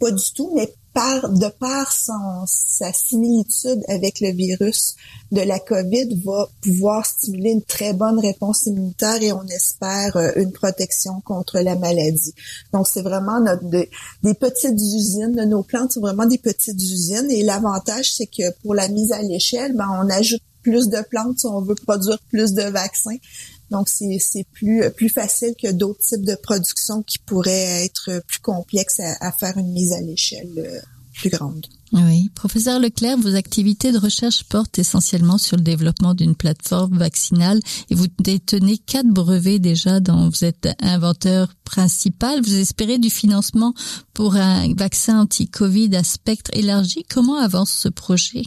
Pas 0.00 0.10
du 0.10 0.32
tout, 0.34 0.52
mais 0.56 0.72
par, 0.94 1.30
de 1.30 1.48
par 1.48 1.92
son, 1.92 2.44
sa 2.46 2.92
similitude 2.92 3.82
avec 3.88 4.20
le 4.20 4.30
virus 4.32 4.94
de 5.30 5.40
la 5.40 5.58
COVID, 5.58 6.20
va 6.24 6.48
pouvoir 6.60 7.06
stimuler 7.06 7.50
une 7.50 7.62
très 7.62 7.94
bonne 7.94 8.20
réponse 8.20 8.66
immunitaire 8.66 9.22
et 9.22 9.32
on 9.32 9.46
espère 9.46 10.16
euh, 10.16 10.30
une 10.36 10.52
protection 10.52 11.20
contre 11.22 11.60
la 11.60 11.76
maladie. 11.76 12.34
Donc, 12.72 12.86
c'est 12.86 13.02
vraiment 13.02 13.40
notre, 13.40 13.64
des, 13.64 13.88
petites 14.34 14.78
usines 14.78 15.42
nos 15.46 15.62
plantes, 15.62 15.92
c'est 15.92 16.00
vraiment 16.00 16.26
des 16.26 16.38
petites 16.38 16.80
usines. 16.80 17.30
Et 17.30 17.42
l'avantage, 17.42 18.14
c'est 18.14 18.26
que 18.26 18.50
pour 18.62 18.74
la 18.74 18.88
mise 18.88 19.12
à 19.12 19.22
l'échelle, 19.22 19.74
ben, 19.74 19.88
on 20.02 20.08
ajoute 20.10 20.42
plus 20.62 20.88
de 20.88 21.02
plantes 21.10 21.40
si 21.40 21.46
on 21.46 21.60
veut 21.60 21.74
produire 21.74 22.18
plus 22.30 22.52
de 22.52 22.62
vaccins. 22.62 23.16
Donc, 23.72 23.88
c'est 23.88 24.44
plus, 24.52 24.82
plus 24.90 25.08
facile 25.08 25.54
que 25.60 25.72
d'autres 25.72 26.00
types 26.00 26.24
de 26.24 26.34
production 26.34 27.02
qui 27.02 27.18
pourraient 27.18 27.86
être 27.86 28.22
plus 28.26 28.40
complexes 28.40 29.00
à, 29.00 29.32
faire 29.32 29.56
une 29.56 29.72
mise 29.72 29.92
à 29.92 30.00
l'échelle 30.02 30.52
euh, 30.58 30.78
plus 31.14 31.30
grande. 31.30 31.66
Oui. 31.92 32.30
Professeur 32.34 32.78
Leclerc, 32.80 33.16
vos 33.18 33.34
activités 33.34 33.90
de 33.90 33.98
recherche 33.98 34.44
portent 34.44 34.78
essentiellement 34.78 35.38
sur 35.38 35.56
le 35.56 35.62
développement 35.62 36.12
d'une 36.12 36.34
plateforme 36.34 36.98
vaccinale 36.98 37.60
et 37.88 37.94
vous 37.94 38.08
détenez 38.18 38.76
quatre 38.76 39.08
brevets 39.08 39.58
déjà 39.58 40.00
dont 40.00 40.28
vous 40.28 40.44
êtes 40.44 40.68
inventeur 40.80 41.54
principal. 41.64 42.42
Vous 42.42 42.56
espérez 42.56 42.98
du 42.98 43.10
financement 43.10 43.72
pour 44.12 44.36
un 44.36 44.72
vaccin 44.74 45.20
anti-Covid 45.20 45.96
à 45.96 46.04
spectre 46.04 46.50
élargi. 46.54 47.04
Comment 47.08 47.36
avance 47.36 47.70
ce 47.70 47.88
projet? 47.88 48.42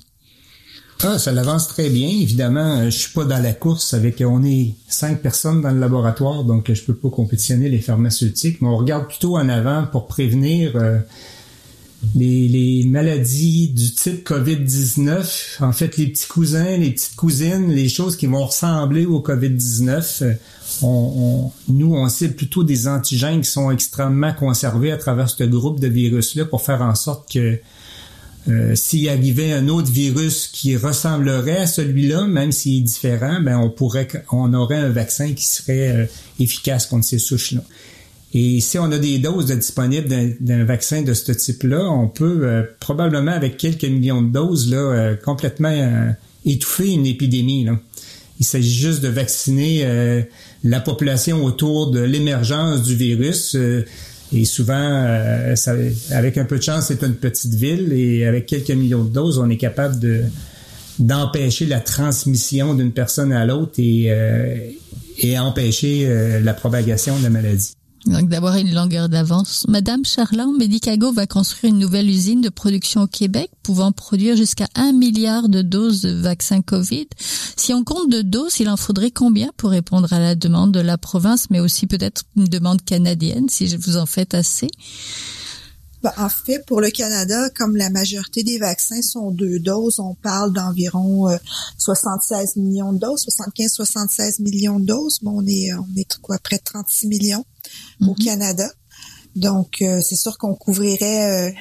Ah, 1.03 1.19
ça 1.19 1.31
l'avance 1.31 1.67
très 1.67 1.89
bien. 1.89 2.08
Évidemment, 2.08 2.77
euh, 2.77 2.86
je 2.86 2.97
suis 2.97 3.12
pas 3.12 3.25
dans 3.25 3.41
la 3.41 3.53
course 3.53 3.93
avec, 3.93 4.23
on 4.25 4.43
est 4.43 4.73
cinq 4.88 5.21
personnes 5.21 5.62
dans 5.62 5.71
le 5.71 5.79
laboratoire, 5.79 6.43
donc 6.43 6.71
je 6.71 6.81
peux 6.81 6.95
pas 6.95 7.10
compétitionner 7.10 7.69
les 7.69 7.79
pharmaceutiques, 7.79 8.62
mais 8.62 8.69
on 8.69 8.77
regarde 8.77 9.08
plutôt 9.08 9.38
en 9.38 9.49
avant 9.49 9.86
pour 9.88 10.08
prévenir 10.08 10.71
euh, 10.75 10.99
les, 12.15 12.84
maladies 12.88 13.69
du 13.69 13.91
type 13.93 14.27
COVID-19, 14.27 15.63
en 15.63 15.71
fait, 15.73 15.97
les 15.97 16.08
petits 16.08 16.27
cousins, 16.27 16.77
les 16.77 16.91
petites 16.91 17.15
cousines, 17.15 17.71
les 17.71 17.89
choses 17.89 18.15
qui 18.15 18.27
vont 18.27 18.45
ressembler 18.45 19.05
au 19.05 19.19
COVID-19, 19.19 20.38
on, 20.81 21.51
nous, 21.67 21.93
on 21.93 22.08
cible 22.10 22.36
plutôt 22.36 22.63
des 22.63 22.88
antigènes 22.88 23.41
qui 23.41 23.49
sont 23.49 23.69
extrêmement 23.71 24.34
conservés 24.34 24.91
à 24.91 24.97
travers 24.97 25.29
ce 25.29 25.43
groupe 25.43 25.79
de 25.79 25.88
virus-là 25.88 26.45
pour 26.45 26.62
faire 26.62 26.81
en 26.81 26.95
sorte 26.95 27.31
que 27.31 27.60
euh, 28.47 28.75
s'il 28.75 29.10
arrivait 29.10 29.53
un 29.53 29.69
autre 29.69 29.91
virus 29.91 30.47
qui 30.47 30.77
ressemblerait 30.77 31.58
à 31.58 31.67
celui-là, 31.67 32.27
même 32.27 32.51
s'il 32.51 32.79
est 32.79 32.81
différent, 32.81 33.41
ben 33.41 33.58
on 33.58 33.69
pourrait, 33.71 34.08
on 34.31 34.53
aurait 34.53 34.77
un 34.77 34.89
vaccin 34.89 35.34
qui 35.34 35.45
serait 35.45 35.89
euh, 35.89 36.05
efficace 36.39 36.86
contre 36.86 37.05
ces 37.05 37.17
souches-là. 37.17 37.62
Et 38.34 38.60
si 38.60 38.77
on 38.77 38.91
a 38.91 38.99
des 38.99 39.17
doses 39.17 39.47
disponibles 39.47 40.10
d'un 40.41 40.63
vaccin 40.65 41.01
de 41.01 41.13
ce 41.13 41.31
type-là, 41.31 41.89
on 41.89 42.08
peut 42.08 42.41
euh, 42.43 42.63
probablement 42.79 43.31
avec 43.31 43.58
quelques 43.58 43.86
millions 43.86 44.21
de 44.21 44.31
doses 44.31 44.69
là 44.69 45.15
complètement 45.23 46.13
étouffer 46.45 46.91
une 46.91 47.05
épidémie. 47.05 47.65
Il 48.39 48.45
s'agit 48.45 48.75
juste 48.75 49.01
de 49.01 49.08
vacciner 49.08 50.25
la 50.63 50.79
population 50.81 51.45
autour 51.45 51.91
de 51.91 52.01
l'émergence 52.01 52.84
du 52.84 52.95
virus. 52.95 53.55
Et 54.33 54.45
souvent, 54.45 54.73
euh, 54.77 55.55
ça, 55.55 55.73
avec 56.11 56.38
un 56.38 56.45
peu 56.45 56.57
de 56.57 56.63
chance, 56.63 56.88
c'est 56.88 57.03
une 57.03 57.15
petite 57.15 57.53
ville 57.53 57.93
et 57.93 58.25
avec 58.25 58.47
quelques 58.47 58.71
millions 58.71 59.03
de 59.03 59.09
doses, 59.09 59.38
on 59.38 59.49
est 59.49 59.57
capable 59.57 59.99
de 59.99 60.23
d'empêcher 60.97 61.65
la 61.65 61.81
transmission 61.81 62.73
d'une 62.73 62.93
personne 62.93 63.33
à 63.33 63.45
l'autre 63.45 63.73
et, 63.79 64.05
euh, 64.07 64.55
et 65.17 65.38
empêcher 65.38 66.05
euh, 66.05 66.39
la 66.39 66.53
propagation 66.53 67.17
de 67.17 67.23
la 67.23 67.29
maladie. 67.29 67.74
Donc 68.05 68.29
d'avoir 68.29 68.55
une 68.55 68.73
longueur 68.73 69.09
d'avance. 69.09 69.65
Madame 69.67 70.05
Charland, 70.05 70.55
Medicago 70.57 71.11
va 71.11 71.25
construire 71.25 71.73
une 71.73 71.79
nouvelle 71.79 72.09
usine 72.09 72.41
de 72.41 72.49
production 72.49 73.01
au 73.01 73.07
Québec 73.07 73.49
pouvant 73.63 73.91
produire 73.91 74.35
jusqu'à 74.35 74.67
un 74.75 74.93
milliard 74.93 75.49
de 75.49 75.61
doses 75.63 76.01
de 76.01 76.11
vaccins 76.11 76.61
COVID. 76.61 77.07
Si 77.57 77.73
on 77.73 77.83
compte 77.83 78.11
de 78.11 78.21
doses, 78.21 78.59
il 78.59 78.69
en 78.69 78.77
faudrait 78.77 79.11
combien 79.11 79.49
pour 79.57 79.71
répondre 79.71 80.11
à 80.13 80.19
la 80.19 80.35
demande 80.35 80.71
de 80.71 80.79
la 80.79 80.97
province, 80.99 81.47
mais 81.49 81.59
aussi 81.59 81.87
peut-être 81.87 82.23
une 82.35 82.45
demande 82.45 82.83
canadienne, 82.83 83.49
si 83.49 83.75
vous 83.75 83.97
en 83.97 84.05
faites 84.05 84.35
assez? 84.35 84.67
Ben, 86.05 86.13
en 86.17 86.29
fait, 86.29 86.63
pour 86.67 86.81
le 86.81 86.91
Canada, 86.91 87.49
comme 87.49 87.75
la 87.75 87.89
majorité 87.89 88.43
des 88.43 88.59
vaccins 88.59 89.01
sont 89.01 89.31
deux 89.31 89.57
doses, 89.57 89.97
on 89.97 90.13
parle 90.13 90.53
d'environ 90.53 91.35
76 91.79 92.53
euh, 92.57 92.61
millions 92.61 92.93
de 92.93 92.99
doses, 92.99 93.25
75-76 93.25 94.39
millions 94.43 94.79
de 94.79 94.85
doses. 94.85 95.17
Bon, 95.23 95.41
on 95.41 95.47
est, 95.47 95.73
on 95.73 95.87
est 95.97 96.19
quoi, 96.21 96.37
près 96.37 96.57
de 96.57 96.63
36 96.63 97.07
millions 97.07 97.43
au 98.01 98.11
mhm. 98.11 98.15
Canada. 98.23 98.69
Donc, 99.35 99.81
euh, 99.81 99.99
c'est 100.07 100.15
sûr 100.15 100.37
qu'on 100.37 100.53
couvrirait, 100.53 101.49
euh, 101.49 101.51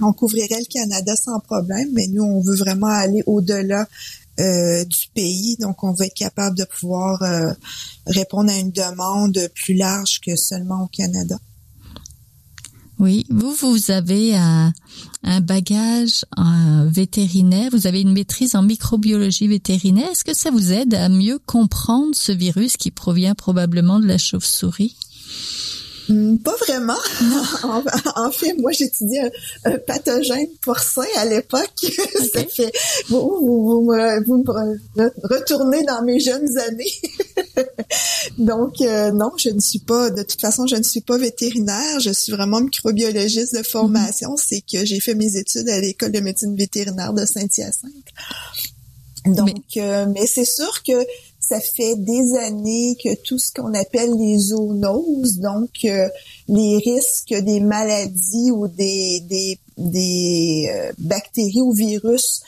on 0.00 0.14
couvrirait 0.14 0.60
le 0.60 0.72
Canada 0.72 1.14
sans 1.14 1.38
problème, 1.38 1.90
mais 1.92 2.06
nous, 2.06 2.24
on 2.24 2.40
veut 2.40 2.56
vraiment 2.56 2.86
aller 2.86 3.22
au-delà 3.26 3.86
du 4.38 5.08
pays. 5.14 5.58
Donc, 5.60 5.84
on 5.84 5.92
veut 5.92 6.06
être 6.06 6.14
capable 6.14 6.56
de 6.56 6.64
pouvoir 6.64 7.22
répondre 8.06 8.50
à 8.50 8.56
une 8.56 8.70
demande 8.70 9.38
plus 9.54 9.74
large 9.74 10.20
que 10.24 10.34
seulement 10.36 10.84
au 10.84 10.86
Canada. 10.86 11.36
Oui, 13.00 13.24
vous, 13.30 13.54
vous 13.54 13.90
avez 13.90 14.36
un, 14.36 14.74
un 15.24 15.40
bagage 15.40 16.26
vétérinaire, 16.84 17.70
vous 17.72 17.86
avez 17.86 18.02
une 18.02 18.12
maîtrise 18.12 18.54
en 18.54 18.62
microbiologie 18.62 19.48
vétérinaire. 19.48 20.10
Est-ce 20.10 20.22
que 20.22 20.34
ça 20.34 20.50
vous 20.50 20.70
aide 20.70 20.92
à 20.92 21.08
mieux 21.08 21.38
comprendre 21.38 22.14
ce 22.14 22.30
virus 22.30 22.76
qui 22.76 22.90
provient 22.90 23.34
probablement 23.34 24.00
de 24.00 24.06
la 24.06 24.18
chauve-souris? 24.18 24.96
Hmm, 26.10 26.38
pas 26.38 26.56
vraiment. 26.66 26.98
en, 28.16 28.32
fait, 28.32 28.54
moi, 28.54 28.72
j'étudiais 28.72 29.30
un, 29.64 29.78
pathogène 29.78 30.48
porcin 30.64 31.04
à 31.16 31.24
l'époque. 31.24 31.70
Ça 32.34 32.44
fait, 32.46 32.72
vous, 33.08 33.38
vous, 33.40 33.82
me, 33.82 34.24
vous, 34.24 34.44
retournez 35.22 35.84
dans 35.84 36.02
mes 36.02 36.18
jeunes 36.18 36.48
années. 36.58 36.92
Donc, 38.38 38.80
euh, 38.80 39.12
non, 39.12 39.30
je 39.36 39.50
ne 39.50 39.60
suis 39.60 39.78
pas, 39.78 40.10
de 40.10 40.24
toute 40.24 40.40
façon, 40.40 40.66
je 40.66 40.74
ne 40.74 40.82
suis 40.82 41.00
pas 41.00 41.16
vétérinaire. 41.16 42.00
Je 42.00 42.10
suis 42.10 42.32
vraiment 42.32 42.60
microbiologiste 42.60 43.56
de 43.56 43.62
formation. 43.62 44.34
Mm-hmm. 44.34 44.44
C'est 44.44 44.60
que 44.62 44.84
j'ai 44.84 44.98
fait 44.98 45.14
mes 45.14 45.36
études 45.36 45.68
à 45.68 45.80
l'école 45.80 46.10
de 46.10 46.18
médecine 46.18 46.56
vétérinaire 46.56 47.12
de 47.12 47.24
Saint-Hyacinthe. 47.24 47.92
Donc, 49.26 49.62
mais, 49.76 49.82
euh, 49.82 50.06
mais 50.12 50.26
c'est 50.26 50.44
sûr 50.44 50.82
que 50.82 51.06
ça 51.50 51.60
fait 51.60 51.96
des 51.96 52.38
années 52.38 52.96
que 53.02 53.12
tout 53.22 53.38
ce 53.38 53.50
qu'on 53.50 53.74
appelle 53.74 54.12
les 54.16 54.38
zoonoses, 54.38 55.38
donc 55.38 55.70
euh, 55.84 56.08
les 56.46 56.78
risques 56.78 57.34
des 57.34 57.58
maladies 57.58 58.52
ou 58.52 58.68
des, 58.68 59.20
des, 59.28 59.58
des 59.76 60.70
euh, 60.72 60.92
bactéries 60.98 61.60
ou 61.60 61.72
virus 61.72 62.42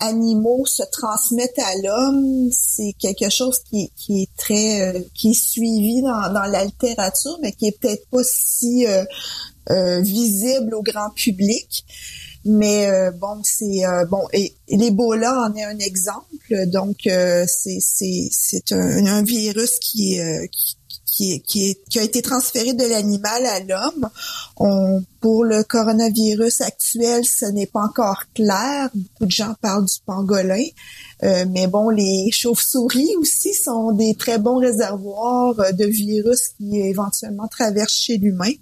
animaux 0.00 0.66
se 0.66 0.82
transmettent 0.92 1.58
à 1.60 1.76
l'homme, 1.82 2.50
c'est 2.52 2.92
quelque 2.98 3.30
chose 3.30 3.58
qui, 3.70 3.90
qui, 3.96 4.24
est 4.24 4.36
très 4.36 4.82
euh, 4.82 5.00
qui 5.14 5.30
est 5.30 5.42
suivi 5.42 6.02
dans, 6.02 6.30
dans 6.34 6.50
la 6.50 6.66
littérature, 6.66 7.38
mais 7.40 7.52
qui 7.52 7.68
est 7.68 7.80
peut-être 7.80 8.06
pas 8.10 8.22
si 8.22 8.84
visible 10.02 10.74
au 10.74 10.82
grand 10.82 11.08
public. 11.14 11.86
Mais 12.44 12.90
euh, 12.90 13.10
bon, 13.12 13.40
c'est 13.44 13.86
euh, 13.86 14.04
bon 14.06 14.26
et, 14.32 14.54
l'Ebola 14.68 15.48
en 15.48 15.54
est 15.54 15.64
un 15.64 15.78
exemple. 15.78 16.66
Donc 16.66 17.06
euh, 17.06 17.44
c'est 17.46 17.78
c'est 17.80 18.28
c'est 18.30 18.72
un, 18.72 19.06
un, 19.06 19.22
virus 19.22 19.78
qui 19.78 20.18
qui 20.50 20.76
qui, 21.12 21.42
qui, 21.42 21.76
qui, 21.90 21.98
a 21.98 22.02
été 22.02 22.22
transféré 22.22 22.72
de 22.72 22.84
l'animal 22.84 23.44
à 23.44 23.60
l'homme. 23.60 24.08
Pour 25.20 25.44
le 25.44 25.62
coronavirus 25.62 26.62
actuel, 26.62 27.24
ce 27.24 27.44
n'est 27.46 27.66
pas 27.66 27.82
encore 27.82 28.22
clair. 28.34 28.88
Beaucoup 28.94 29.26
de 29.26 29.30
gens 29.30 29.54
parlent 29.60 29.84
du 29.84 30.00
pangolin. 30.06 30.64
Euh, 31.22 31.44
mais 31.50 31.66
bon, 31.66 31.90
les 31.90 32.30
chauves-souris 32.32 33.14
aussi 33.18 33.54
sont 33.54 33.92
des 33.92 34.14
très 34.14 34.38
bons 34.38 34.58
réservoirs 34.58 35.54
de 35.54 35.84
virus 35.84 36.48
qui 36.56 36.80
éventuellement 36.80 37.46
traversent 37.46 37.92
chez 37.92 38.16
l'humain. 38.16 38.52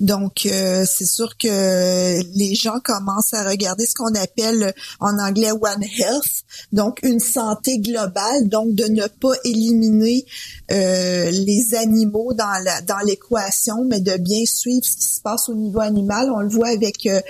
Donc, 0.00 0.46
euh, 0.46 0.84
c'est 0.86 1.06
sûr 1.06 1.36
que 1.36 2.20
les 2.36 2.54
gens 2.54 2.80
commencent 2.82 3.34
à 3.34 3.48
regarder 3.48 3.86
ce 3.86 3.94
qu'on 3.94 4.14
appelle 4.14 4.74
en 4.98 5.18
anglais 5.18 5.52
One 5.52 5.82
Health, 5.82 6.44
donc 6.72 7.00
une 7.02 7.20
santé 7.20 7.78
globale, 7.78 8.48
donc 8.48 8.74
de 8.74 8.84
ne 8.84 9.06
pas 9.06 9.34
éliminer 9.44 10.24
euh, 10.70 11.30
les 11.30 11.74
animaux 11.74 12.32
dans 12.32 12.62
la 12.64 12.80
dans 12.82 12.98
l'équation, 13.04 13.84
mais 13.84 14.00
de 14.00 14.16
bien 14.16 14.44
suivre 14.46 14.84
ce 14.84 14.96
qui 14.96 15.14
se 15.14 15.20
passe 15.20 15.48
au 15.48 15.54
niveau 15.54 15.80
animal. 15.80 16.30
On 16.34 16.40
le 16.40 16.48
voit 16.48 16.68
avec 16.68 17.06
euh, 17.06 17.20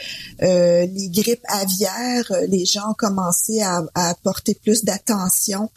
les 0.41 1.09
grippes 1.09 1.45
aviaires, 1.49 2.33
les 2.49 2.65
gens 2.65 2.91
ont 2.91 2.95
commencé 2.95 3.61
à, 3.63 3.83
à 3.95 4.15
porter 4.23 4.55
plus 4.55 4.85
d'attention 4.85 5.71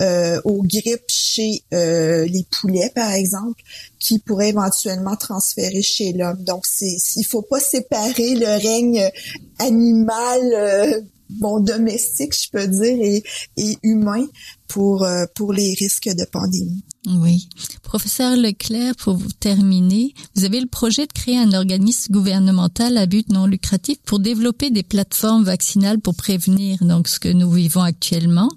euh, 0.00 0.40
aux 0.44 0.62
grippes 0.62 1.08
chez 1.08 1.62
euh, 1.72 2.26
les 2.26 2.46
poulets, 2.50 2.90
par 2.94 3.12
exemple, 3.12 3.62
qui 3.98 4.18
pourraient 4.18 4.50
éventuellement 4.50 5.16
transférer 5.16 5.82
chez 5.82 6.12
l'homme. 6.12 6.42
Donc, 6.42 6.66
c'est, 6.66 6.96
il 7.16 7.24
faut 7.24 7.42
pas 7.42 7.60
séparer 7.60 8.34
le 8.34 8.60
règne 8.62 9.10
animal, 9.58 10.40
euh, 10.54 11.00
bon, 11.28 11.60
domestique, 11.60 12.34
je 12.34 12.50
peux 12.50 12.66
dire, 12.66 12.98
et, 13.00 13.22
et 13.56 13.78
humain 13.82 14.26
pour, 14.70 15.02
euh, 15.02 15.26
pour 15.34 15.52
les 15.52 15.74
risques 15.74 16.08
de 16.08 16.24
pandémie. 16.30 16.84
Oui. 17.06 17.48
Professeur 17.82 18.36
Leclerc, 18.36 18.94
pour 18.96 19.16
vous 19.16 19.32
terminer, 19.32 20.14
vous 20.36 20.44
avez 20.44 20.60
le 20.60 20.68
projet 20.68 21.06
de 21.06 21.12
créer 21.12 21.38
un 21.38 21.52
organisme 21.52 22.12
gouvernemental 22.12 22.96
à 22.96 23.06
but 23.06 23.28
non 23.30 23.46
lucratif 23.46 23.98
pour 24.04 24.20
développer 24.20 24.70
des 24.70 24.84
plateformes 24.84 25.42
vaccinales 25.42 25.98
pour 25.98 26.14
prévenir 26.14 26.78
donc 26.82 27.08
ce 27.08 27.18
que 27.18 27.28
nous 27.28 27.50
vivons 27.50 27.82
actuellement. 27.82 28.48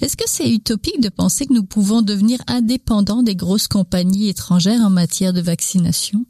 Est-ce 0.00 0.16
que 0.16 0.24
c'est 0.26 0.50
utopique 0.50 1.00
de 1.00 1.08
penser 1.08 1.46
que 1.46 1.54
nous 1.54 1.64
pouvons 1.64 2.02
devenir 2.02 2.40
indépendants 2.48 3.22
des 3.22 3.36
grosses 3.36 3.68
compagnies 3.68 4.28
étrangères 4.28 4.80
en 4.80 4.90
matière 4.90 5.32
de 5.32 5.40
vaccination? 5.40 6.24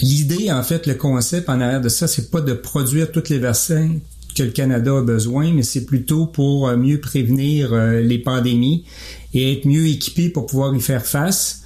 L'idée, 0.00 0.50
en 0.50 0.62
fait, 0.62 0.86
le 0.86 0.94
concept 0.94 1.48
en 1.50 1.60
arrière 1.60 1.80
de 1.80 1.88
ça, 1.88 2.06
c'est 2.06 2.30
pas 2.30 2.40
de 2.40 2.52
produire 2.54 3.12
toutes 3.12 3.28
les 3.28 3.38
vaccins 3.38 3.90
que 4.36 4.42
le 4.42 4.50
Canada 4.50 4.98
a 4.98 5.02
besoin, 5.02 5.52
mais 5.52 5.62
c'est 5.62 5.86
plutôt 5.86 6.26
pour 6.26 6.68
euh, 6.68 6.76
mieux 6.76 7.00
prévenir 7.00 7.72
euh, 7.72 8.00
les 8.00 8.18
pandémies 8.18 8.84
et 9.32 9.52
être 9.52 9.66
mieux 9.66 9.86
équipé 9.86 10.28
pour 10.28 10.46
pouvoir 10.46 10.76
y 10.76 10.80
faire 10.80 11.04
face. 11.04 11.62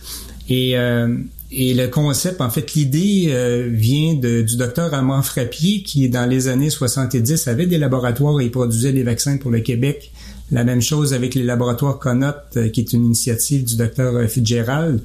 Et, 0.48 0.78
euh, 0.78 1.16
et 1.50 1.74
le 1.74 1.88
concept, 1.88 2.40
en 2.40 2.48
fait, 2.48 2.74
l'idée 2.74 3.68
vient 3.72 4.14
de, 4.14 4.42
du 4.42 4.56
docteur 4.56 4.94
Armand 4.94 5.22
Frappier, 5.22 5.82
qui 5.82 6.08
dans 6.08 6.28
les 6.28 6.46
années 6.48 6.70
70 6.70 7.48
avait 7.48 7.66
des 7.66 7.78
laboratoires 7.78 8.40
et 8.40 8.50
produisait 8.50 8.92
des 8.92 9.02
vaccins 9.02 9.36
pour 9.36 9.50
le 9.50 9.60
Québec. 9.60 10.12
La 10.52 10.64
même 10.64 10.80
chose 10.80 11.12
avec 11.12 11.34
les 11.34 11.42
laboratoires 11.42 11.98
Conot, 11.98 12.32
qui 12.72 12.80
est 12.80 12.92
une 12.92 13.04
initiative 13.04 13.64
du 13.64 13.76
docteur 13.76 14.28
Fitzgerald. 14.28 15.00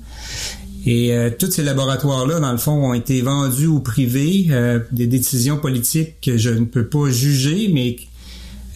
Et 0.86 1.14
euh, 1.14 1.32
tous 1.38 1.52
ces 1.52 1.64
laboratoires-là, 1.64 2.40
dans 2.40 2.52
le 2.52 2.58
fond, 2.58 2.74
ont 2.74 2.94
été 2.94 3.22
vendus 3.22 3.68
au 3.68 3.80
privé. 3.80 4.48
Euh, 4.52 4.80
des 4.92 5.08
décisions 5.08 5.58
politiques 5.58 6.16
que 6.22 6.38
je 6.38 6.52
ne 6.52 6.66
peux 6.66 6.86
pas 6.86 7.10
juger, 7.10 7.70
mais 7.74 7.96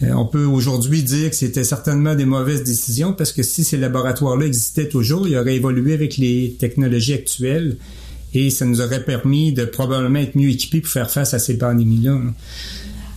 euh, 0.02 0.12
on 0.14 0.24
peut 0.24 0.44
aujourd'hui 0.44 1.02
dire 1.02 1.30
que 1.30 1.36
c'était 1.36 1.64
certainement 1.64 2.14
des 2.14 2.24
mauvaises 2.24 2.64
décisions 2.64 3.12
parce 3.12 3.32
que 3.32 3.42
si 3.42 3.64
ces 3.64 3.76
laboratoires-là 3.76 4.46
existaient 4.46 4.88
toujours, 4.88 5.28
ils 5.28 5.36
auraient 5.36 5.56
évolué 5.56 5.92
avec 5.92 6.16
les 6.16 6.56
technologies 6.58 7.12
actuelles 7.12 7.76
et 8.32 8.50
ça 8.50 8.64
nous 8.64 8.80
aurait 8.80 9.04
permis 9.04 9.52
de 9.52 9.64
probablement 9.64 10.20
être 10.20 10.36
mieux 10.36 10.48
équipés 10.48 10.80
pour 10.80 10.90
faire 10.90 11.10
face 11.10 11.34
à 11.34 11.38
ces 11.38 11.58
pandémies-là. 11.58 12.18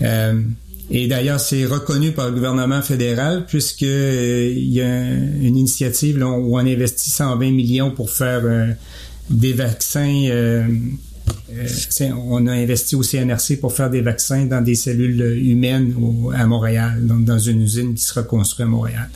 Euh, 0.02 0.42
et 0.90 1.08
d'ailleurs, 1.08 1.40
c'est 1.40 1.66
reconnu 1.66 2.12
par 2.12 2.28
le 2.28 2.34
gouvernement 2.34 2.82
fédéral 2.82 3.46
puisque 3.48 3.84
euh, 3.84 4.54
il 4.56 4.74
y 4.74 4.82
a 4.82 5.12
une 5.12 5.58
initiative 5.58 6.18
où 6.18 6.58
on 6.58 6.60
investit 6.60 7.10
120 7.10 7.52
millions 7.52 7.92
pour 7.92 8.10
faire 8.10 8.42
euh, 8.44 8.68
des 9.30 9.54
vaccins. 9.54 10.26
Euh, 10.28 10.68
on 12.18 12.48
a 12.48 12.52
investi 12.52 12.96
au 12.96 13.04
CNRC 13.04 13.60
pour 13.62 13.74
faire 13.74 13.90
des 13.90 14.02
vaccins 14.02 14.46
dans 14.46 14.62
des 14.62 14.76
cellules 14.76 15.22
humaines 15.22 15.96
à 16.36 16.46
Montréal, 16.46 17.06
donc 17.06 17.24
dans 17.24 17.40
une 17.40 17.62
usine 17.62 17.94
qui 17.94 18.04
sera 18.04 18.24
construite 18.24 18.66
à 18.66 18.70
Montréal. 18.70 19.10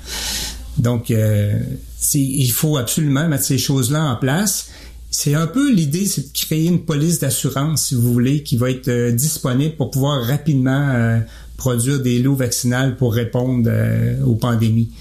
Donc, 0.78 1.10
il 1.10 2.52
faut 2.52 2.78
absolument 2.78 3.28
mettre 3.28 3.44
ces 3.44 3.58
choses-là 3.58 4.04
en 4.04 4.16
place. 4.16 4.70
C'est 5.10 5.34
un 5.34 5.48
peu 5.48 5.74
l'idée, 5.74 6.06
c'est 6.06 6.32
de 6.32 6.38
créer 6.38 6.68
une 6.68 6.86
police 6.86 7.20
d'assurance, 7.20 7.88
si 7.88 7.96
vous 7.96 8.14
voulez, 8.14 8.44
qui 8.44 8.56
va 8.56 8.70
être 8.70 9.12
disponible 9.12 9.76
pour 9.76 9.90
pouvoir 9.90 10.24
rapidement 10.24 11.20
produire 11.58 12.00
des 12.00 12.20
lots 12.20 12.36
vaccinales 12.36 12.96
pour 12.96 13.14
répondre 13.14 13.68
euh, 13.68 14.24
aux 14.24 14.36
pandémies. 14.36 14.92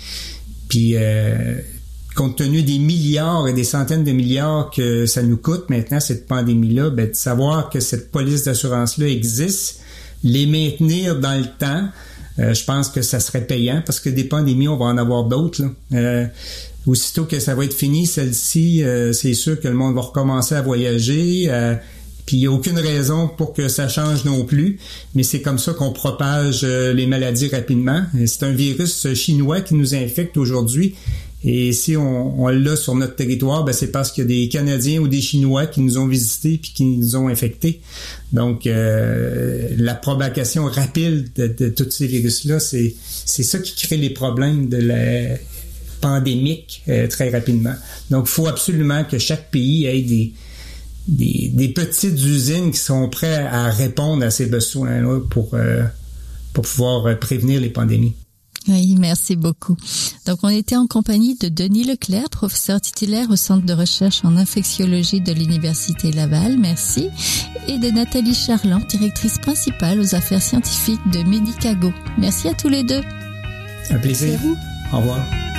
Puis, 0.69 0.97
euh, 0.97 1.61
compte 2.15 2.37
tenu 2.39 2.63
des 2.63 2.79
milliards 2.79 3.47
et 3.47 3.53
des 3.53 3.63
centaines 3.63 4.05
de 4.05 4.13
milliards 4.13 4.71
que 4.75 5.05
ça 5.05 5.23
nous 5.23 5.37
coûte 5.37 5.69
maintenant, 5.69 6.01
cette 6.01 6.27
pandémie-là, 6.27 6.91
ben, 6.91 7.11
de 7.11 7.15
savoir 7.15 7.69
que 7.69 7.79
cette 7.79 8.11
police 8.11 8.45
d'assurance-là 8.45 9.07
existe, 9.07 9.81
les 10.25 10.47
maintenir 10.47 11.21
dans 11.21 11.39
le 11.39 11.47
temps, 11.59 11.89
euh, 12.39 12.55
je 12.55 12.65
pense 12.65 12.89
que 12.89 13.03
ça 13.03 13.21
serait 13.21 13.47
payant 13.47 13.83
parce 13.85 14.01
que 14.01 14.09
des 14.09 14.25
pandémies, 14.25 14.69
on 14.69 14.79
va 14.79 14.87
en 14.87 14.99
avoir 14.99 15.25
d'autres. 15.25 15.63
Euh, 15.93 16.27
aussitôt 16.87 17.25
que 17.25 17.39
ça 17.39 17.55
va 17.55 17.65
être 17.65 17.75
fini, 17.75 18.07
celle-ci, 18.07 18.85
c'est 19.13 19.35
sûr 19.35 19.61
que 19.61 19.67
le 19.67 19.75
monde 19.75 19.97
va 19.97 20.03
recommencer 20.03 20.55
à 20.55 20.63
voyager. 20.63 21.51
Puis 22.27 22.39
il 22.39 22.41
n'y 22.41 22.47
a 22.47 22.51
aucune 22.51 22.79
raison 22.79 23.29
pour 23.29 23.53
que 23.53 23.69
ça 23.69 23.89
change 23.89 24.25
non 24.25 24.45
plus, 24.45 24.79
mais 25.15 25.23
c'est 25.23 25.41
comme 25.41 25.59
ça 25.59 25.73
qu'on 25.73 25.93
propage 25.93 26.63
euh, 26.65 26.93
les 26.93 27.07
maladies 27.07 27.49
rapidement. 27.49 28.03
C'est 28.27 28.43
un 28.43 28.53
virus 28.53 29.15
chinois 29.15 29.61
qui 29.61 29.75
nous 29.75 29.95
infecte 29.95 30.37
aujourd'hui. 30.37 30.97
Et 31.45 31.73
si 31.73 31.97
on, 31.97 32.49
l'a 32.49 32.75
sur 32.75 32.97
notre 32.97 33.15
territoire, 33.15 33.63
ben 33.63 33.73
c'est 33.73 33.93
parce 33.93 34.11
qu'il 34.11 34.25
y 34.25 34.25
a 34.25 34.29
des 34.29 34.49
Canadiens 34.49 35.01
ou 35.01 35.07
des 35.07 35.21
Chinois 35.21 35.67
qui 35.67 35.81
nous 35.81 35.97
ont 35.97 36.09
visités 36.09 36.59
puis 36.61 36.73
qui 36.75 36.85
nous 36.85 37.15
ont 37.15 37.29
infectés. 37.29 37.81
Donc, 38.33 38.67
euh, 38.67 39.69
la 39.79 39.95
propagation 39.95 40.65
rapide 40.65 41.29
de, 41.37 41.69
tous 41.69 41.91
ces 41.91 42.09
virus-là, 42.09 42.59
c'est 42.59 42.95
c'est 43.25 43.45
ça 43.45 43.61
qui 43.61 43.77
crée 43.77 43.97
les 43.97 44.11
problèmes 44.11 44.69
de 44.69 44.79
la 44.79 45.37
pandémique 46.01 46.83
euh, 46.89 47.07
très 47.07 47.31
rapidement. 47.31 47.75
Donc, 48.11 48.25
il 48.27 48.31
faut 48.33 48.49
absolument 48.49 49.05
que 49.05 49.19
chaque 49.19 49.51
pays 49.53 49.87
ait 49.87 50.03
des, 50.03 50.33
des, 51.09 51.73
petites 51.75 52.23
usines 52.25 52.71
qui 52.71 52.79
sont 52.79 53.09
prêtes 53.09 53.47
à 53.51 53.71
répondre 53.71 54.25
à 54.25 54.31
ces 54.31 54.47
besoins-là 54.47 55.21
pour, 55.31 55.51
euh, 55.55 55.85
pour 56.53 56.65
pouvoir 56.65 57.07
euh, 57.07 57.15
prévenir 57.15 57.61
les 57.61 57.71
pandémies. 57.71 58.15
Oui, 58.69 58.97
merci 58.99 59.37
beaucoup. 59.37 59.77
Donc, 60.27 60.41
on 60.43 60.49
était 60.49 60.77
en 60.77 60.89
compagnie 60.89 61.37
de 61.37 61.49
Denis 61.49 61.85
Leclerc, 61.85 62.31
professeur 62.31 62.81
titulaire 62.81 63.31
au 63.31 63.37
Centre 63.37 63.65
de 63.65 63.73
recherche 63.73 64.25
en 64.25 64.37
infectiologie 64.37 65.21
de 65.21 65.33
l'Université 65.33 66.11
Laval. 66.11 66.59
Merci. 66.59 67.09
Et 67.69 67.79
de 67.79 67.91
Nathalie 67.91 68.35
Charland, 68.35 68.85
directrice 68.89 69.39
principale 69.39 70.01
aux 70.01 70.15
affaires 70.17 70.43
scientifiques 70.43 71.01
de 71.13 71.23
Medicago. 71.23 71.93
Merci 72.19 72.49
à 72.49 72.55
tous 72.55 72.69
les 72.69 72.83
deux. 72.83 73.03
Un 73.91 73.99
plaisir. 73.99 74.31
Merci 74.31 74.47
à 74.47 74.49
vous. 74.49 74.57
Au 74.93 74.99
revoir. 74.99 75.56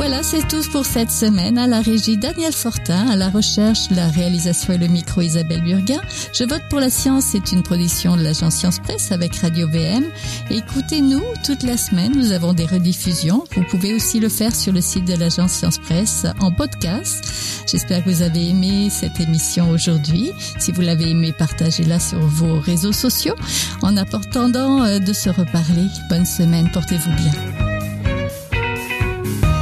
Voilà, 0.00 0.22
c'est 0.22 0.48
tout 0.48 0.62
pour 0.72 0.86
cette 0.86 1.10
semaine. 1.10 1.58
À 1.58 1.66
la 1.66 1.82
régie 1.82 2.16
Daniel 2.16 2.54
Fortin, 2.54 3.10
à 3.10 3.16
la 3.16 3.28
recherche, 3.28 3.90
la 3.90 4.08
réalisation 4.08 4.72
et 4.72 4.78
le 4.78 4.86
micro 4.86 5.20
Isabelle 5.20 5.60
Burguin. 5.60 6.00
Je 6.32 6.44
vote 6.44 6.62
pour 6.70 6.80
la 6.80 6.88
science, 6.88 7.26
c'est 7.26 7.52
une 7.52 7.62
production 7.62 8.16
de 8.16 8.22
l'agence 8.22 8.54
Science 8.54 8.78
Presse 8.78 9.12
avec 9.12 9.36
Radio 9.36 9.68
VM. 9.68 10.06
Écoutez-nous 10.50 11.20
toute 11.44 11.62
la 11.64 11.76
semaine, 11.76 12.12
nous 12.16 12.32
avons 12.32 12.54
des 12.54 12.64
rediffusions. 12.64 13.44
Vous 13.54 13.62
pouvez 13.64 13.92
aussi 13.92 14.20
le 14.20 14.30
faire 14.30 14.56
sur 14.56 14.72
le 14.72 14.80
site 14.80 15.04
de 15.04 15.16
l'agence 15.16 15.52
Science 15.52 15.76
Presse 15.76 16.24
en 16.40 16.50
podcast. 16.50 17.22
J'espère 17.70 18.02
que 18.02 18.08
vous 18.08 18.22
avez 18.22 18.48
aimé 18.48 18.88
cette 18.88 19.20
émission 19.20 19.68
aujourd'hui. 19.68 20.32
Si 20.58 20.72
vous 20.72 20.80
l'avez 20.80 21.10
aimé, 21.10 21.34
partagez-la 21.38 22.00
sur 22.00 22.20
vos 22.20 22.58
réseaux 22.58 22.92
sociaux. 22.92 23.34
En 23.82 23.98
attendant 23.98 24.82
euh, 24.82 24.98
de 24.98 25.12
se 25.12 25.28
reparler, 25.28 25.88
bonne 26.08 26.24
semaine, 26.24 26.70
portez-vous 26.70 27.12
bien. 27.16 27.69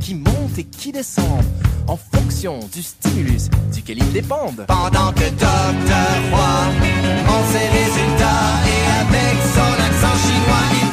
qui 0.00 0.14
monte 0.14 0.58
et 0.58 0.64
qui 0.64 0.92
descend 0.92 1.42
en 1.86 1.96
fonction 1.96 2.60
du 2.72 2.82
stimulus 2.82 3.50
duquel 3.72 3.98
ils 3.98 4.12
dépendent. 4.12 4.64
Pendant 4.66 5.12
que 5.12 5.28
Dr. 5.28 6.10
Roy, 6.30 6.62
en 7.28 7.44
ses 7.52 7.68
résultats 7.68 8.48
et 8.66 8.82
avec 9.00 9.36
son 9.54 9.72
accent 9.86 10.16
chinois, 10.24 10.66
il 10.82 10.89